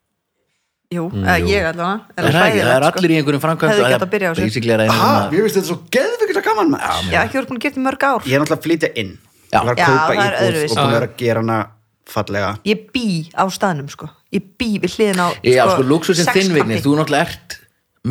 [0.87, 4.05] Jú, eða ég allavega Það er, ekki, það er allir í einhverjum framkvæmd Hefði getað
[4.05, 4.33] að byrja á
[4.77, 6.93] er að Ha, einhverjum mér finnst þetta svo geðvikið gaman maður.
[7.01, 7.11] Sko.
[7.11, 8.27] Já, ekki voru búin að gera þetta í mörg ár.
[8.27, 9.11] Ég er náttúrulega að flytja inn.
[9.51, 9.57] Já.
[9.57, 10.71] Ég að það er íbúð öðruvísi.
[10.71, 11.57] og búin að vera að gera hana
[12.07, 12.51] fallega.
[12.71, 14.09] Ég bý á staðnum sko.
[14.31, 16.87] Ég bý við hliðin á Já, sko, luxusinn sex þinn Vignir, kappi.
[16.87, 17.56] þú náttúrulega ert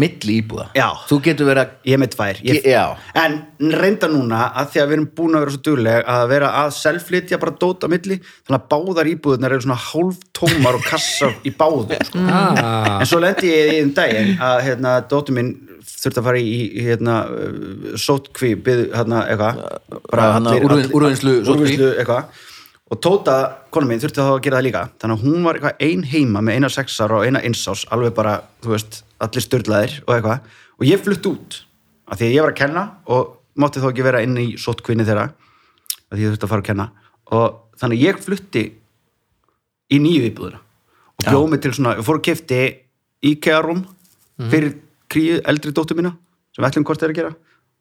[0.03, 0.87] milli íbúða Já.
[1.09, 2.85] Þú getur verið að Ég er með tvær ég, Já.
[3.23, 3.37] En
[3.81, 6.73] reynda núna að því að við erum búin að vera svo dugleg að vera að
[6.79, 11.37] selflytja bara dót á milli þannig að báðar íbúðunar eru svona hálf tómar og kassar
[11.47, 12.27] í báðum sko.
[12.31, 15.55] ah, En svo lendi ég í einn daginn að hérna, dóttur minn
[15.87, 17.15] þurfti að fara í, hérna,
[18.01, 19.61] sótkví byð, hérna, eitthvað
[20.13, 21.55] hérna, úrvinnslu sóttkví.
[21.55, 22.45] úrvinnslu, eitthvað
[22.87, 23.37] og Tóta,
[23.75, 24.83] konu mín, þurfti þá að gera það líka.
[25.03, 28.37] Þannig að hún var eitthvað ein heima með eina sexar og eina einsás, alveg bara,
[28.63, 30.53] þú veist allir styrlaðir og eitthvað.
[30.79, 31.59] Og ég flutt út,
[32.07, 35.07] af því að ég var að kenna og mátti þó ekki vera inn í sótkvinni
[35.09, 36.89] þeirra af því ég þurfti að fara að kenna.
[37.35, 37.47] Og
[37.81, 38.65] þannig að ég flutti
[39.91, 40.63] í nýju íbúðuna
[41.17, 42.61] og bjóð mig til svona, ég fór að kefti
[43.27, 43.83] IKEA-rúm
[44.53, 44.77] fyrir
[45.11, 46.13] kríu eldri dóttur mína
[46.53, 47.35] sem við ætlum hvort þeir að gera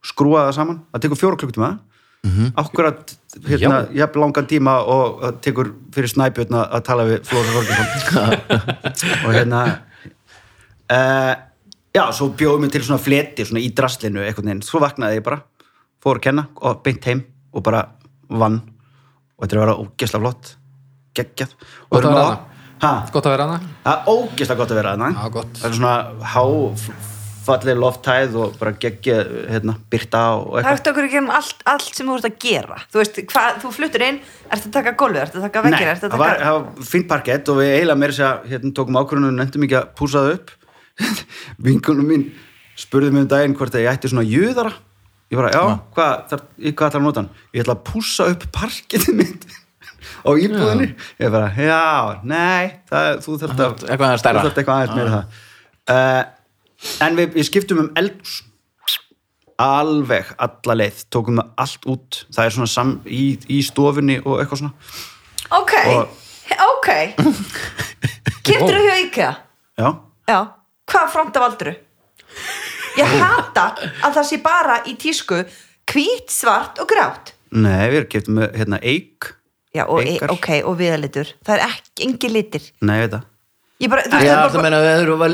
[0.05, 1.19] skrúa það saman, það tekur
[2.25, 3.15] fjóra klukktíma akkurat
[3.47, 8.29] hérna, jafn langan tíma og það tekur fyrir snæbjörn að tala við Flóður Þorgesson
[9.25, 9.61] og hérna
[10.91, 11.33] uh,
[11.95, 15.25] já, svo bjóðum við til svona fleti svona í draslinu eitthvað neginn, svo vaknaði ég
[15.27, 15.41] bara
[16.03, 17.23] fór að kenna og beint heim
[17.55, 17.85] og bara
[18.29, 18.61] vann.
[19.35, 20.51] Og þetta er að vera ógesla flott.
[21.15, 21.55] Geggjað.
[21.89, 22.51] Og Gott að erum vera á- þarna.
[22.83, 22.93] Ha?
[23.11, 23.59] Gott að vera hana
[25.15, 25.61] Það er gott að vera.
[25.61, 27.14] Það er svona
[27.45, 29.17] háfalleg lofthæð og bara geggja
[29.51, 32.38] hérna, byrta og Það eitthvað er okkur ekki um allt, allt sem þú ert að
[32.45, 32.77] gera.
[32.91, 35.91] Þú veist, hvað, þú fluttur inn Ertu að taka gólfið, ertu að taka Nei, vekkir
[35.93, 38.49] Ertu að það var, taka það var fínt parkett og við eiginlega meira sér að
[38.53, 40.53] hérna, tókum ákvörðunum og nefndum ekki að púsa það upp.
[41.67, 42.25] Vinkunum mín
[42.79, 44.73] spurði mig um daginn hvort að ég ætti svona jöðara
[45.31, 45.62] ég bara, já,
[45.95, 47.29] hvað, þar, í hvað ætlar að nota hann?
[47.55, 49.45] Ég ætla að púsa upp parkettið mitt
[50.27, 50.88] á íbúðinni.
[51.21, 51.81] Ég bara, já,
[52.27, 54.41] nei það, þú þarft að Eitthvað stærra.
[54.43, 55.39] þú þarft eitthvað aðeins meira það.
[55.86, 56.21] Uh,
[57.01, 58.41] en við, við skiptum um eldhús.
[59.61, 62.17] Alveg alla leið tókum við allt út.
[62.35, 64.73] Það er svona sam, í, í stofunni og eitthvað svona.
[65.55, 66.09] Ok, Og-
[66.65, 66.89] ok.
[68.45, 69.29] Kiptur þú hjá IKEA?
[69.79, 69.88] já,
[70.27, 70.39] Já,
[70.91, 71.75] hvað fronta valduru?
[72.97, 73.63] Ég hata
[74.03, 75.39] að það sé bara í tísku
[75.91, 77.33] hvít, svart og grátt.
[77.55, 79.31] Nei, við kiptum hérna eik
[79.75, 82.67] Já, og, e, ok, og viðalitur Það er ekki, engi litir.
[82.81, 83.25] Nei, ég veit það
[83.75, 84.77] Ég bara, þú Já, veist, það er það meina,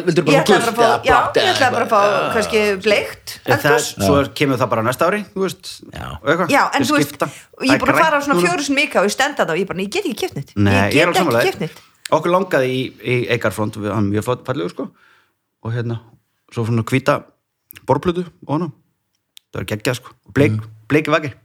[0.08, 2.00] vildur Ég bara ætla bara að fá, já, ég eða ætla bara að fá
[2.34, 6.08] kannski bleikt það, svo kemur það bara næsta ári þú veist, Já.
[6.50, 8.48] Já, en þú veist, ég er búin að Það fara á svona núna.
[8.48, 10.98] fjóru sem ykkar og ég stenda það og ég bara, ég get ekki Nei, Ég
[10.98, 11.86] ég get ekki nýtt
[12.18, 14.88] Okkur langaði í, í eikarfront við hann mjög fallegur sko.
[15.64, 16.00] Og hérna,
[16.52, 17.20] svo svona hvíta
[17.88, 18.72] borplötu og hana
[19.54, 20.58] það var geggjað sko, bleik,
[20.92, 21.38] bleiki veggir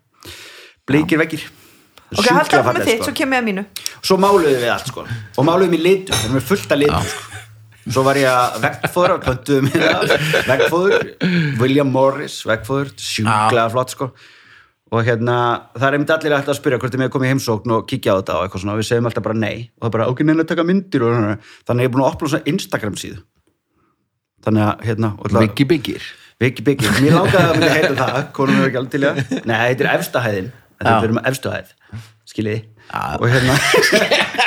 [0.88, 1.44] bleikir veggir
[2.06, 3.06] Ok, Sjúklega áfram með þitt, sko.
[3.08, 3.62] svo kemur ég að mínu
[4.06, 5.04] svo máluðum við allt sko.
[5.36, 7.42] Og máluðum í litum, það er með fullt að litum sko.
[7.86, 10.14] svo var ég að veggfóður pöntuðum við það,
[10.50, 11.04] veggfóður
[11.60, 14.10] William Morris, veggfóður sjúklega flott sko.
[14.94, 15.36] Og hérna,
[15.74, 18.14] það er einmitt allir alltaf að spyrja hvort þið með komið í heimsókn og kíkja
[18.14, 19.56] á þetta og eitthvað svona, við segjum alltaf bara nei.
[19.74, 21.32] Og það er bara, ok, neina að taka myndir og svona.
[21.66, 23.18] Þannig að ég er búin að opna svona Instagram síðu.
[24.46, 26.06] Þannig að, hérna og Viki byggir
[26.38, 29.34] Viki Biggi, mér langaði að myndi heita það konum er ekki alveg til í það.
[29.48, 31.70] Nei, þetta er efstahæðin Þetta er með efstahæð,
[32.26, 32.62] skiljiði?
[32.86, 33.18] Já.
[33.18, 33.54] og hérna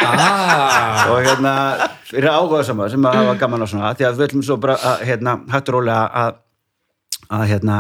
[0.08, 1.54] ah, og hérna
[2.08, 4.78] fyrir áhuga sama sem að hafa gaman á svona því að við ætlum svo bara
[4.80, 6.38] að hérna, hættur rólega að,
[7.36, 7.80] að hérna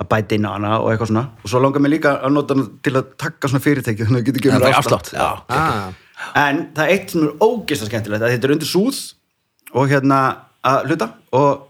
[0.00, 1.24] að bæta inn á hana og eitthvað svona.
[1.44, 4.22] Og svo langar mér líka að nota hana til að taka svona fyrirtæki þannig að
[4.22, 5.10] það getur gefur er afslátt.
[5.52, 5.90] ah,
[6.40, 9.02] en það er eitt sem er ógeðslega skemmtilegt að þetta er undir súð
[9.76, 10.20] og hérna
[10.70, 11.10] að hluta.
[11.36, 11.66] Og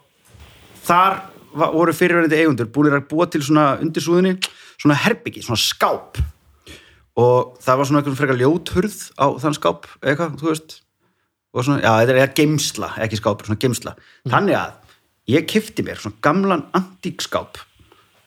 [0.87, 1.19] þar
[1.51, 4.37] voru fyrirverandi eigundur búinir að búa til svona undir súðinni
[4.81, 6.21] svona herbyggi, svona skáp
[7.19, 10.77] og það var svona eitthvað frekar ljóthurð á þann skáp eitthvað, þú veist.
[11.51, 13.97] Og svona, já, þetta er eða geimsla, ekki skáp svona geimsla,
[14.31, 14.95] þannig að
[15.35, 17.59] ég kifti mér svona gamlan antíkskáp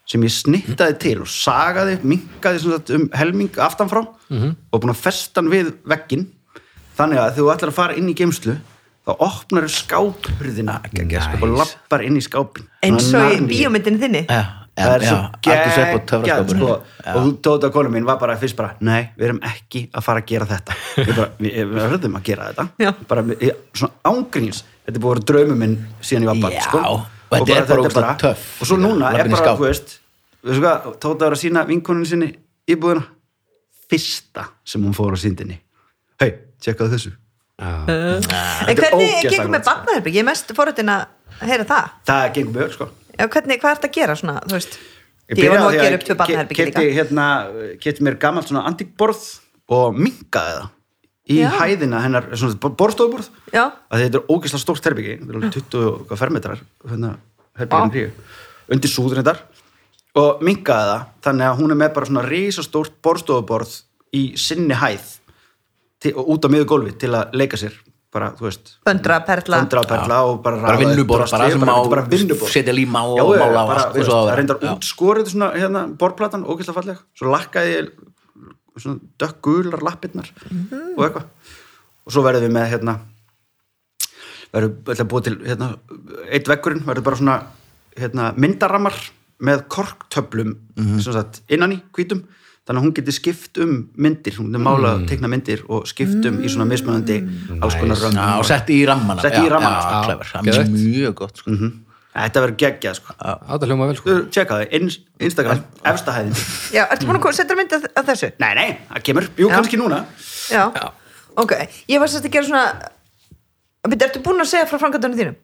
[0.06, 5.00] sem ég snittaði til og sagaði, minkaði sem sagt, um helming aftanfrá og búin að
[5.00, 6.28] festa hann við veggin
[6.98, 8.58] þannig að þú ætlar að fara inn í geimslu
[9.04, 10.82] þá opnar skáphurðina.
[10.96, 11.24] Nice.
[11.42, 13.48] og lappar inn í skápin eins og í Narnia.
[13.50, 14.26] bíómyndin þinni.
[14.28, 15.18] Já, það er já, svo
[15.94, 16.70] og töfraskapur sko.
[17.14, 20.24] og þú tóta konu mín var bara fyrst bara nei, við erum ekki að fara
[20.24, 22.92] að gera þetta við, bara, við, við verðum að gera þetta Já.
[23.10, 26.64] bara, ég, svona ángríns þetta er búið að vera draumum minn síðan ég var barn
[26.66, 26.82] sko.
[26.94, 28.48] og þetta er bara töff.
[28.62, 29.98] og svo núna er í bara, þú veist
[30.44, 32.32] við tóta að vera að sína vinkonin sinni
[32.70, 33.06] íbúðina
[33.92, 35.60] fyrsta sem hún fór á síndinni
[36.24, 36.34] hei,
[36.64, 37.14] tjekkaðu þessu
[37.62, 37.86] ah.
[37.86, 39.70] en Þetta er hvernig með gott, sko.
[39.70, 41.08] barnaherbygg ég er mest fórhættin að
[41.46, 44.78] heyra það það gengur mjög sko Já, hvernig, hvað ert að gera svona, þú veist?
[45.34, 46.80] Ég var nú að á gera upp tvö barnaherbyggi líka.
[46.82, 47.26] keypti hérna,
[47.82, 49.22] kefti mér gamalt svona antíkborð
[49.74, 50.72] og minkaði það
[51.24, 51.50] í Já.
[51.56, 53.30] hæðina hennar, svona borðstofuborð.
[53.54, 53.64] Já.
[53.88, 57.14] að þetta er ógeðslega stórt herbyggi þetta er alveg 20 og hvað fermetrar hérna,
[57.62, 58.12] herbyggin hríu,
[58.76, 59.38] undir súður þetta
[60.20, 63.78] og minkaði það þannig að hún er með bara svona risastórt borðstofuborð
[64.14, 65.08] í sinni hæð
[66.04, 67.80] til, út á miður gólfi til að leika sér
[68.14, 69.58] bara, þú veist Föndra, perla.
[69.64, 72.52] Föndra, perla og bara, Bara drasli, bara sem má bara vinnuborð.
[72.54, 76.78] setja líma og já, mála á bara, allt það reyndar útskorið svona, hérna, borðplatan, ógæslega
[76.78, 76.98] falleg.
[77.18, 77.90] Svo lakkaði ég
[78.78, 80.94] svona dökkular lappirnar Mhm.
[80.98, 81.26] og eitthvað.
[82.06, 83.00] Og svo verðum við með hérna
[84.54, 85.68] verðum við að búa til hérna,
[86.30, 87.38] eitt veggurinn verður bara svona
[87.98, 88.94] hérna, myndarammar
[89.44, 90.56] með korktöflum
[91.02, 92.24] sem sagt, innan í hvítum
[92.64, 96.38] þannig að hún getur skipt um myndir hún getur mála, teikna myndir og skipt um
[96.44, 97.18] í svona mismunandi
[97.60, 100.04] alls konar römmum Já, og sett í rammana Sett í Já, rammana, já, sko.
[100.08, 100.30] clever.
[100.32, 101.58] Það er mjög gott sko.
[102.14, 103.14] Þetta verður geggjað sko.
[103.20, 106.36] Þetta hljóma vel sko Tjekka In Instagram, efsta hæðin
[106.78, 108.32] Já, ertu búin að koma- setja mynd af, þessu?
[108.40, 109.56] Nei, nei, það kemur, jú, Já.
[109.58, 110.04] kannski núna
[110.52, 110.68] Já.
[111.36, 111.56] Ok,
[111.90, 112.66] ég var sérst að gera svona
[114.08, 115.36] ertu búin að segja frá framkvæmdunum þínum?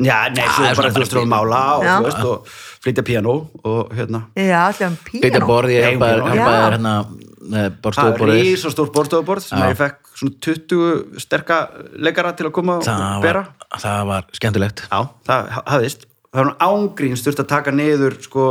[0.00, 2.52] Já, nei, svo það er bara þú að mála og, þú veist, og
[2.84, 3.34] flytja piano
[3.64, 4.22] og hérna.
[4.38, 6.94] Já, allir um Beita píano borð, ég Nei, hjálpaði hérna
[7.40, 11.58] með Það er borðstofuborðið rís og stórt borðstofuborð sem ég fekk svona 20 sterka
[11.96, 13.44] leikara til að koma og það bera.
[13.48, 14.82] var, það var skemmtilegt.
[14.90, 16.04] Já, það ha- hafðist.
[16.30, 18.44] Það var ángríns þurft að taka niður sko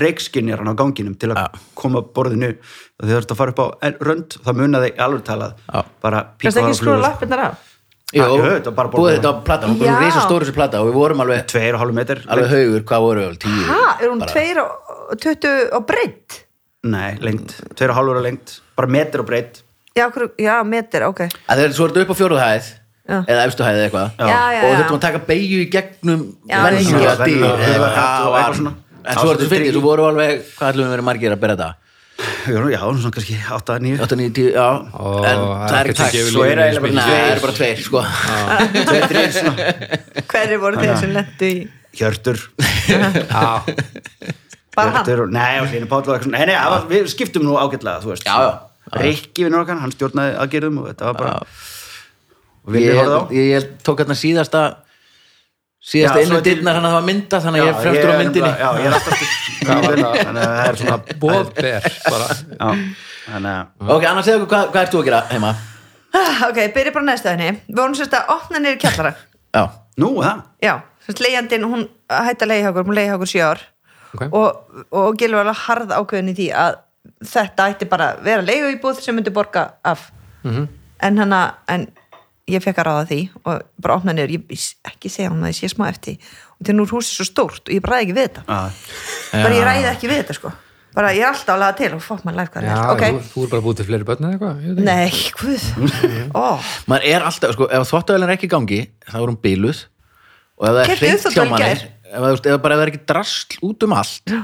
[0.00, 1.60] reikskinjaran á ganginum til að Já.
[1.76, 2.54] koma borðinu.
[2.56, 3.66] Og þau þurft að fara upp á
[4.00, 5.52] rönd og það munaði alveg talað.
[5.68, 5.82] Já.
[6.00, 7.71] bara Kannski píkóðar ekki skrúa lappirnar af?
[8.12, 8.24] Jú,
[8.92, 9.16] búið borðið.
[9.16, 11.80] þetta á plata, hún búið risa stóri þessi plata og við vorum alveg, tveir og
[11.82, 14.32] hálfu meter alveg haugur, hvað voru við, tíu Ha, er hún bara.
[14.34, 16.38] tveir og 20 á breytt?
[16.92, 19.62] Nei, lengt, tveir og hálfur á lengt bara meter og breytt
[19.96, 20.06] Já,
[20.40, 22.70] já, meter, ok að þeir svo er þetta upp á fjóruð hæð
[23.02, 23.18] Já.
[23.26, 24.08] eða efstu hæð eða eitthvað
[24.62, 26.60] og þurftum að taka beigju í gegnum já.
[27.26, 29.72] dýr það en svo er svo þetta fyrir, tricky.
[29.74, 31.70] svo voru alveg hvað ætlum við verið margir að bera þetta
[32.42, 34.66] Já, já, svona kannski 8, 9 8, 9, 10, já.
[34.92, 37.40] Ó, en það er það ekki gefur svo er lífinu eiginlega bara, nei, það er
[37.44, 38.02] bara tveir sko.
[38.88, 39.54] Tveir, þreir, svona.
[40.32, 42.38] Hverri voru þeir sem lendu í Hjörtur.
[42.88, 43.42] Já,
[44.72, 45.02] bara hann?
[45.02, 47.44] Hjörtur og, nei, og Hlynur Páll og eitthvað svona Nei, nei, það var- við skiptum
[47.46, 48.24] nú ágætlega, þú veist.
[48.26, 48.52] Já, já.
[49.02, 51.34] Rikki við okkar, hann stjórnaði aðgerðum og þetta var bara
[52.62, 53.22] og við ég, horfði á.
[53.36, 54.62] ég, ég tók hérna síðasta
[55.82, 58.16] síðasta Já, einu dyrnar hann að það var mynda þannig að ég er fremstur á
[58.20, 58.52] myndinni.
[58.62, 59.24] Já, ég er það?
[59.62, 61.68] Þannig að það er svona bóðber
[62.06, 62.28] bara.
[62.52, 62.68] Já,
[63.26, 65.52] þannig að ok, annars segðu okkur hvað, hvað ert þú að gera heima?
[66.12, 69.12] Ah, Ok, byrja bara næstu henni Við vorum sérst að opna niður í kjallara.
[69.56, 69.62] Já,
[70.02, 70.72] Nú, það Já,
[71.06, 73.62] sérst leigjandinn, hún hætti að leiða okkur, hún leiði okkur sjö ár.
[74.12, 74.22] Ok.
[74.28, 76.74] og, og Gilvi var alveg harð ákveðin í því að
[77.32, 80.10] þetta ætti bara að vera leigu íbúð sem myndi borga af.
[80.44, 80.66] Mhm.
[81.02, 81.38] en hana,
[81.72, 81.86] en
[82.50, 85.60] ég fekk að ráða því og bara opna niður, ég ekki segja hún að ég
[85.60, 86.18] sé smá eftir.
[86.58, 88.42] Og til nú er húsið svo stórt og ég bara ræði ekki við þetta.
[88.48, 88.60] Já,
[89.38, 90.52] bara ég ræði ekki við þetta sko.
[90.92, 92.92] Bara ég er alltaf að laga til og fokk maður lært hvað það er þú,
[92.92, 94.82] ok, þú er bara búið til fleiri börn eða eitthvað ekki.
[94.84, 95.62] nei, guð.
[96.42, 96.46] Ó,
[96.92, 99.80] maður er alltaf, sko, ef þvóttavælinn er ekki í gangi þá er hún bíluð
[100.60, 102.92] og ef það er hreint hjá manni ef, þú veist, ef bara ef það er
[102.92, 104.42] ekki drasl út um allt Já.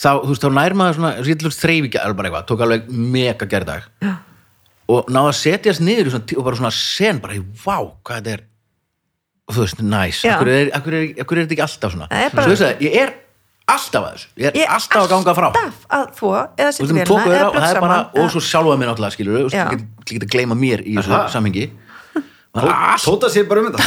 [0.00, 3.50] þá, þú veist, þá nær maður svona skillur þreyfi, alveg bara eitthvað, tók alveg mega
[3.52, 4.14] gerðag Já.
[4.88, 8.44] Og náða að setjast niður og bara svona sen bara, vá, hvað þetta er
[9.48, 10.34] og þú veist, næs Já.
[10.36, 12.08] akkur er, akkur, er, akkur er þetta ekki alltaf svona?
[12.12, 13.12] Er bara- svo veist það, ég er
[13.68, 14.28] alltaf að þessu.
[14.36, 15.48] Ég er, ég er alltaf að ganga frá.
[16.88, 19.38] alltaf að þeirra eða og það blöð er bara, og svo sjálfa mér náttúrulega skilur
[19.38, 19.64] þú, Já.
[19.68, 21.66] þú getur að gleyma mér í þessu samhengi.
[23.04, 23.82] Tóta sér bara um þetta.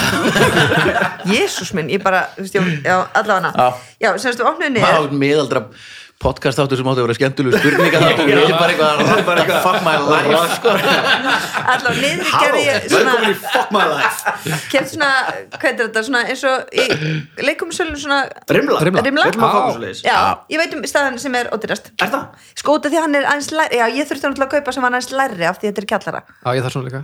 [1.34, 3.70] Jésús minn, ég bara, þú veist, ég, já, allavega Já.
[4.06, 4.50] já, semst við
[6.22, 8.58] podcast þáttur sem átti að vera skemmtilegu spurninga þáttur ég er
[9.28, 10.76] bara eitthvað fuck my life sko.
[11.74, 14.34] allavega niður gerði ég svona Fuck My Life.
[14.72, 15.10] Kemd svona,
[15.56, 16.86] hvað er þetta, svona eins og í
[17.46, 18.20] leikumisölun svona
[18.52, 18.80] Rimla.
[18.86, 19.04] Rimla.
[19.06, 19.26] Rimla?
[20.06, 20.18] Já.
[20.52, 21.92] ég veit um staðan sem er ódýrast.
[22.02, 22.24] Er það?
[22.62, 25.12] skóta því hann er aðeins læri já, ég þurfti náttúrulega að kaupa sem hann aðeins
[25.16, 26.22] læri af því þetta er kjallara.
[26.32, 27.02] Já, ég þarf svona líka.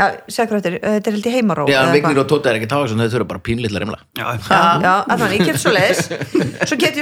[0.00, 2.94] Já, segja þetta, þetta er held í heimaró Já, Vignir og Tóta er ekki táið
[2.94, 3.98] þau þurfa bara pínlítla rimla.
[4.18, 6.02] Já, já, allavega, ég kemd svo leiðis
[6.70, 6.96] svo get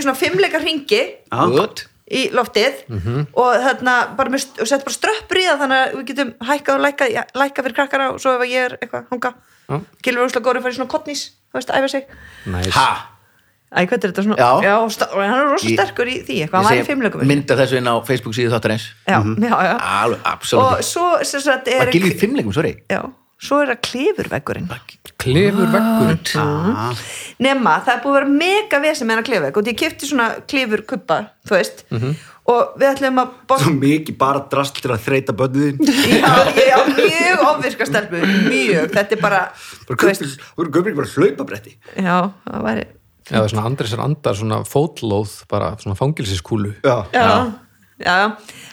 [1.53, 1.59] Já.
[1.63, 1.85] Good.
[2.09, 2.79] í loftið
[3.37, 6.75] og þarna bara með, og sett bara ströppur í það þannig að við getum hækkað
[6.79, 9.33] og lækkað já, lækkað fyrir krakkara og svo ef ég er eitthvað hanga
[9.69, 9.77] Já.
[10.03, 12.07] Gilfur úrslega góri færi svona kottnís þú veist, æfa sig
[12.79, 12.87] Ha?
[13.69, 14.37] Æ, hvað er þetta svona?
[14.41, 14.73] Já.
[14.81, 17.27] og sta- og hann er rosa Ég- sterkur í því eitthvað, hann var í fimmleikum
[17.29, 19.75] Mynda þessu inn á Facebook síðu þáttar eins já, já, já.
[19.77, 23.03] Alveg, og absolutt svo sem sagt er Var gilvið í fimmleikum, sorry já,
[23.37, 24.71] svo er það klifurveggurinn
[25.19, 26.95] Klefur veggurinn Ah,
[27.43, 30.29] nema, það er búið að vera mega vesen með hennar klifurvegg og ég kipti svona
[30.51, 31.83] klifurkubba þú veist,
[32.49, 36.71] og við ætlum að Svo borga mikið bara drast til að þreita bönnuðin já, ég
[36.71, 41.13] á mjög ofvirka stelpu mjög, þetta er bara þú veist, köpir, þú eru gömur bara
[41.17, 41.77] hlaupabretti?
[41.99, 42.89] Já, það væri
[43.29, 47.25] Já, svona Andrisar andar, svona fótlóð bara svona fangilsiskúlu Já, já,
[47.99, 48.29] já, já.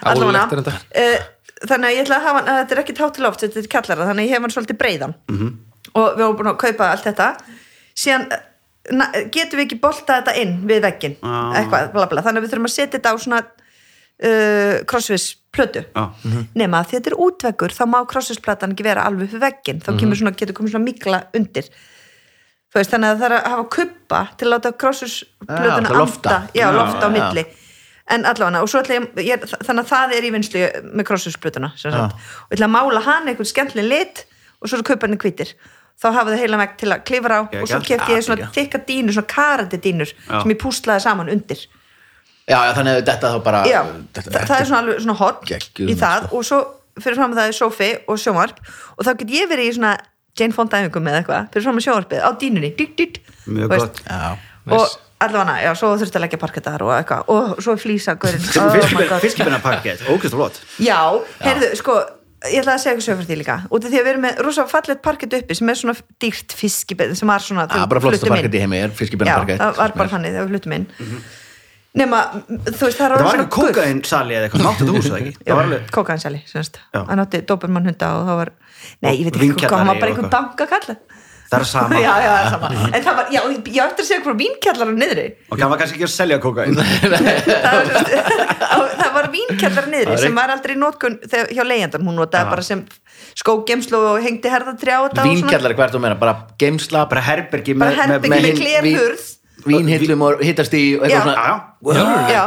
[0.06, 0.46] allavega
[0.94, 1.32] er uh,
[1.64, 3.62] þannig að ég ætla að hafa hann að þetta er ekki tátt til loft, þetta
[3.62, 5.14] er kallara þannig að ég hef hann svolítið breiðan.
[5.32, 5.52] -hmm.
[5.94, 7.28] Og við vorum búin að kaupa allt þetta.
[7.96, 8.42] Síðan eh,
[8.96, 11.52] na, getum við ekki boltað þetta inn við veggin Ah.
[11.60, 15.82] eitthvað, bla bla, þannig að við þurfum að setja þetta á svona uh, crossfis plötu
[15.88, 16.04] Já.
[16.54, 19.90] nema að því þetta er útveggur þá má crossfisplatan ekki vera alveg fyrir veggin þá
[20.00, 21.70] kemur svona, getur komið svona mikla undir.
[22.76, 26.34] Veist, þannig að það er að hafa kuppa til að láta crossfisplötuna að lofta.
[26.34, 26.50] anda.
[26.52, 27.14] Já, Já, lofta á já.
[27.16, 27.46] milli.
[28.06, 30.60] En allavega, og svo ætla ég, ég þannig að það er í vinslu
[30.94, 31.40] með sagt.
[31.96, 34.25] og ég ætla að mála hann einhvern skemmtileg lit
[34.60, 35.54] og svo er kupparnir hvítir.
[35.96, 38.42] Þá hafa þau heila vegg til að klifra á Já, og svo kefti ég svona
[38.44, 38.52] ekki.
[38.58, 40.40] þykka dýnur, svona karandi dýnur Já.
[40.42, 41.62] sem ég púslaði saman undir.
[42.46, 43.80] Já, já, þannig að þetta þá bara já,
[44.14, 46.36] þetta, það, það er svona alveg svona hot Geggjuð í það sko.
[46.36, 46.58] og svo
[47.02, 48.60] fyrir fram að það er sofi og sjónvarp
[48.94, 49.94] og þá get ég verið í svona
[50.38, 53.18] Jane Fonda æfingum eða eitthvað, fyrir fram að sjónvarpið á dýnunni, dýtt, dýtt
[53.50, 53.98] Mjög gott.
[54.06, 54.36] já,
[54.76, 54.86] og
[55.26, 59.58] allavega, já, svo þurfti að leggja parketar og eitthvað, og svo flýsa gaurinn, oh Fiskibina
[59.64, 60.60] pakket, ógæst flott.
[60.78, 61.00] Já,
[61.40, 61.98] heyrðu, sko
[62.52, 63.56] ég ætla að segja eitthvað sögur fyrir því líka.
[63.70, 66.54] Út af því að við erum með rosa fallet parkett uppi sem er svona dýrt
[66.56, 69.96] fiskibið sem var svona já, bara flottasta parkett í heimi er Já, fiskibjörnparkett það var
[70.00, 70.86] bara þannig þegar við fluttum inn.
[71.96, 75.20] Nema, þú veist, það er Það var eitthvað kókaðinn sali eða eitthvað, þetta hús eða
[75.22, 75.30] ekki?
[75.38, 76.98] Það var alveg, kókaðinsali, semst Já.
[77.08, 78.50] hann átti dobermann hunda og það var
[79.00, 80.96] nei, ég veit ekki hvað, hann var bara einhvern bankakall
[81.56, 82.00] það er sama.
[82.06, 82.68] Já, já, það er sama.
[82.96, 85.26] En það var, já, ég á eftir að segja hvað vínkjallara niðri.
[85.50, 90.18] Og hann var kannski ekki að selja kókaðinn það var, það var vínkjallara niðri Það
[90.18, 90.76] er sem var aldrei
[91.32, 92.50] þegar- hjá leigjandan, hún notaði Já.
[92.52, 92.84] bara sem
[93.40, 95.26] skógemslu og hengdi herðatrjá og svona.
[95.32, 99.24] vínkjallari hvert þú meina, bara geimsla Bara herbergi bara með, herbergi með, með með, glerhurð
[99.66, 101.16] vínhillum og hittast í og Já.
[101.18, 101.54] eitthvað Já,
[101.96, 102.36] svona já.
[102.36, 102.44] já,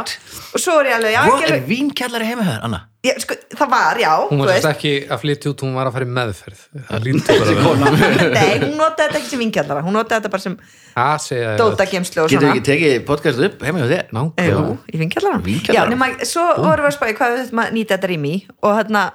[0.54, 2.80] og svo er ég alveg, já, ekki er alveg vínkjallari heima hér, Anna?
[3.06, 5.88] Já, sko, það var, já, hún þú var sérst ekki að flytja út, hún var
[5.88, 6.62] að fara í meðferð.
[6.90, 7.92] Það lítið bara
[8.34, 10.56] nei, hún notaði þetta ekki sem vínkjallara hún notaði þetta bara sem
[11.04, 12.54] að segja þér dóta gemslu og Getur svona.
[12.56, 14.04] ekki tekið podcast upp heima hjá þér?
[14.10, 15.48] Jú, nákvæmlega í Vínkjallarann?
[15.76, 18.76] Já, nema, svo vorum við að spæði hvað við þurfum að nýta þetta rými og
[18.76, 19.06] hérna,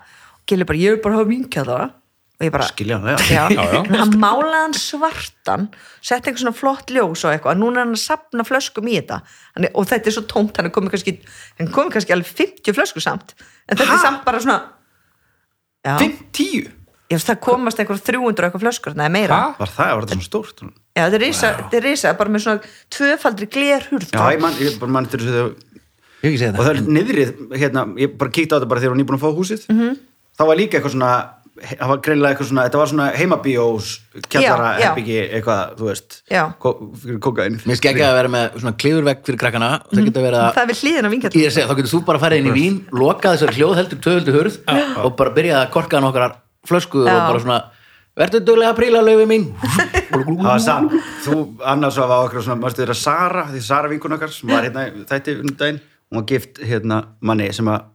[0.45, 1.87] Gilli bara, ég vil bara hafa vinkjallara
[2.35, 3.17] og ég bara, Skiljanlega.
[3.31, 3.79] já, Já, já.
[3.85, 5.67] en hann málaði hann svartan
[6.03, 9.21] setti eitthvað svona flott ljós og eitthvað núna er hann að sapna flöskum í þetta
[9.55, 11.13] hann, er- og þetta er svo tómt, hann er komið kannski
[11.59, 13.35] hann komið kannski alveg 50 flöskur samt
[13.69, 14.57] en þetta er samt bara svona
[15.85, 16.71] já, 50?
[17.05, 19.53] ég veist það komast eitthvað 300 og eitthvað flöskur, það er meira Ha?
[19.59, 20.63] Var það, var þetta svona stórt?
[20.95, 24.53] já, þetta er risa, þetta er risa, bara með svona tvöfaldri glerhurð Já, ég man,
[24.59, 25.07] ég bara mann
[26.25, 28.95] Ég ekki segið og það er niðrið, hérna, ég bara kíkti á þetta bara þegar
[28.95, 29.97] hún nýbúin að fá húsið Mhm.
[30.39, 31.09] þá var líka eitthvað svona
[31.55, 33.91] það var greinilega eitthvað svona, þetta var svona heimabíós
[34.27, 36.17] kjallara, herbyggi, eitthvað, þú veist
[37.03, 40.41] fyrir kókaðin Mér skegja að vera með svona klifurvegg fyrir krakkana og það getur verið
[40.41, 42.49] að það er við hlýðin á að segja, þá getur þú bara að fara inn
[42.49, 44.59] í vín loka þessari hljóð heldur töföldu hurð
[45.05, 46.37] og bara byrja að korka nokkrar
[46.67, 47.61] flöskur og bara svona
[48.15, 49.49] verður duglega að príla löfi mín.
[49.59, 50.85] Það var sam,
[51.25, 54.85] þú annars var okkur svona, mástu þeirra Sara, því Sara vinkun okkar sem var hérna
[55.09, 57.91] þætti um daginn hún var gift hérna manni sem að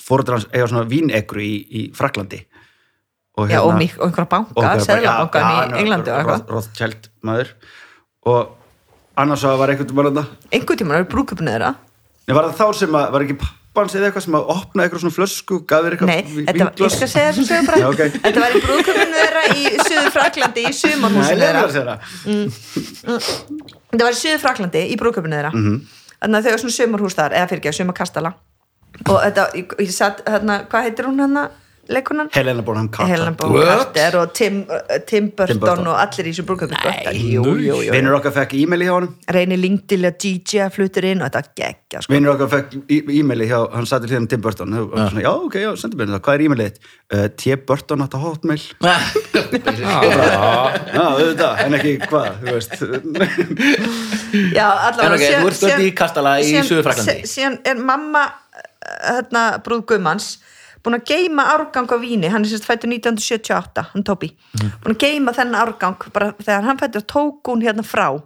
[0.00, 2.40] fóruður hans eiga svona vínegru í, í Fraklandi
[3.40, 6.34] og Já, og, og einhverja banka, seðlabankan í Englandi og.
[6.54, 7.54] Rothschild maður
[8.30, 8.56] og
[9.20, 11.72] annars var einhvern þetta Einhvern tímann er brúköpun þeirra.
[12.28, 15.02] Nei, var það þá sem að, var ekki pappans eða eitthvað sem að opna eitthvað
[15.04, 17.80] svona flösku, gaf þér eitthvað Nei, vi- þetta var, ég skal segja þessu sögum bara.
[17.82, 18.18] Já, ok.
[18.26, 21.62] Þetta var í brúköpun þeirra í Suður Fraklandi, í Nei, leyfðu þeirra.
[21.62, 21.98] að segja það.
[23.90, 25.52] Þetta var í Suður Fraklandi, í brúköpun þeirra.
[25.56, 25.80] Mhm.
[26.20, 28.34] Þannig að þau var svona sumarhús þar, eða fyrir ekki, sumarkastala.
[29.08, 31.44] Og þetta, ég, ég satt, hérna, hvað heitir hún hérna,
[31.90, 32.30] leikunan?
[32.34, 33.82] Helena Bonham Carter Helen Bonham?
[33.84, 35.90] Carter og Tim, uh, Tim Burton, Burton.
[35.90, 36.34] og allir í
[37.34, 37.76] jú, jú.
[37.92, 42.02] Vinnur okkar fekk e-maili hjá honum Reynir Lingdil að DJ flutur inn og þetta geggja,
[42.04, 42.14] sko.
[42.14, 45.32] Vinnur okkar fekk e-maili hjá, hann satt til hérna Tim Burton og var svona, já,
[45.34, 46.90] ok, já, sendu mér það, hvað er e-mailið þitt?
[47.10, 47.56] Uh, T.
[47.66, 48.62] Burton átt að hotmail
[49.80, 49.96] Já,
[51.00, 52.76] auðvitað, en ekki hvað, þú veist
[54.58, 58.22] Já, allavega En ok, þú ert stödd í kastala í sí- Síðan er mamma
[58.54, 58.68] eh,
[59.08, 60.32] hérna, brúðgumans
[60.84, 62.28] búin að geima árgang á víni.
[62.32, 64.72] Hann er sérst fættur 1978, hann Tóbi Mhm.
[64.84, 68.22] búin að geima þennan árgang bara þegar hann fættur tók hún hérna frá.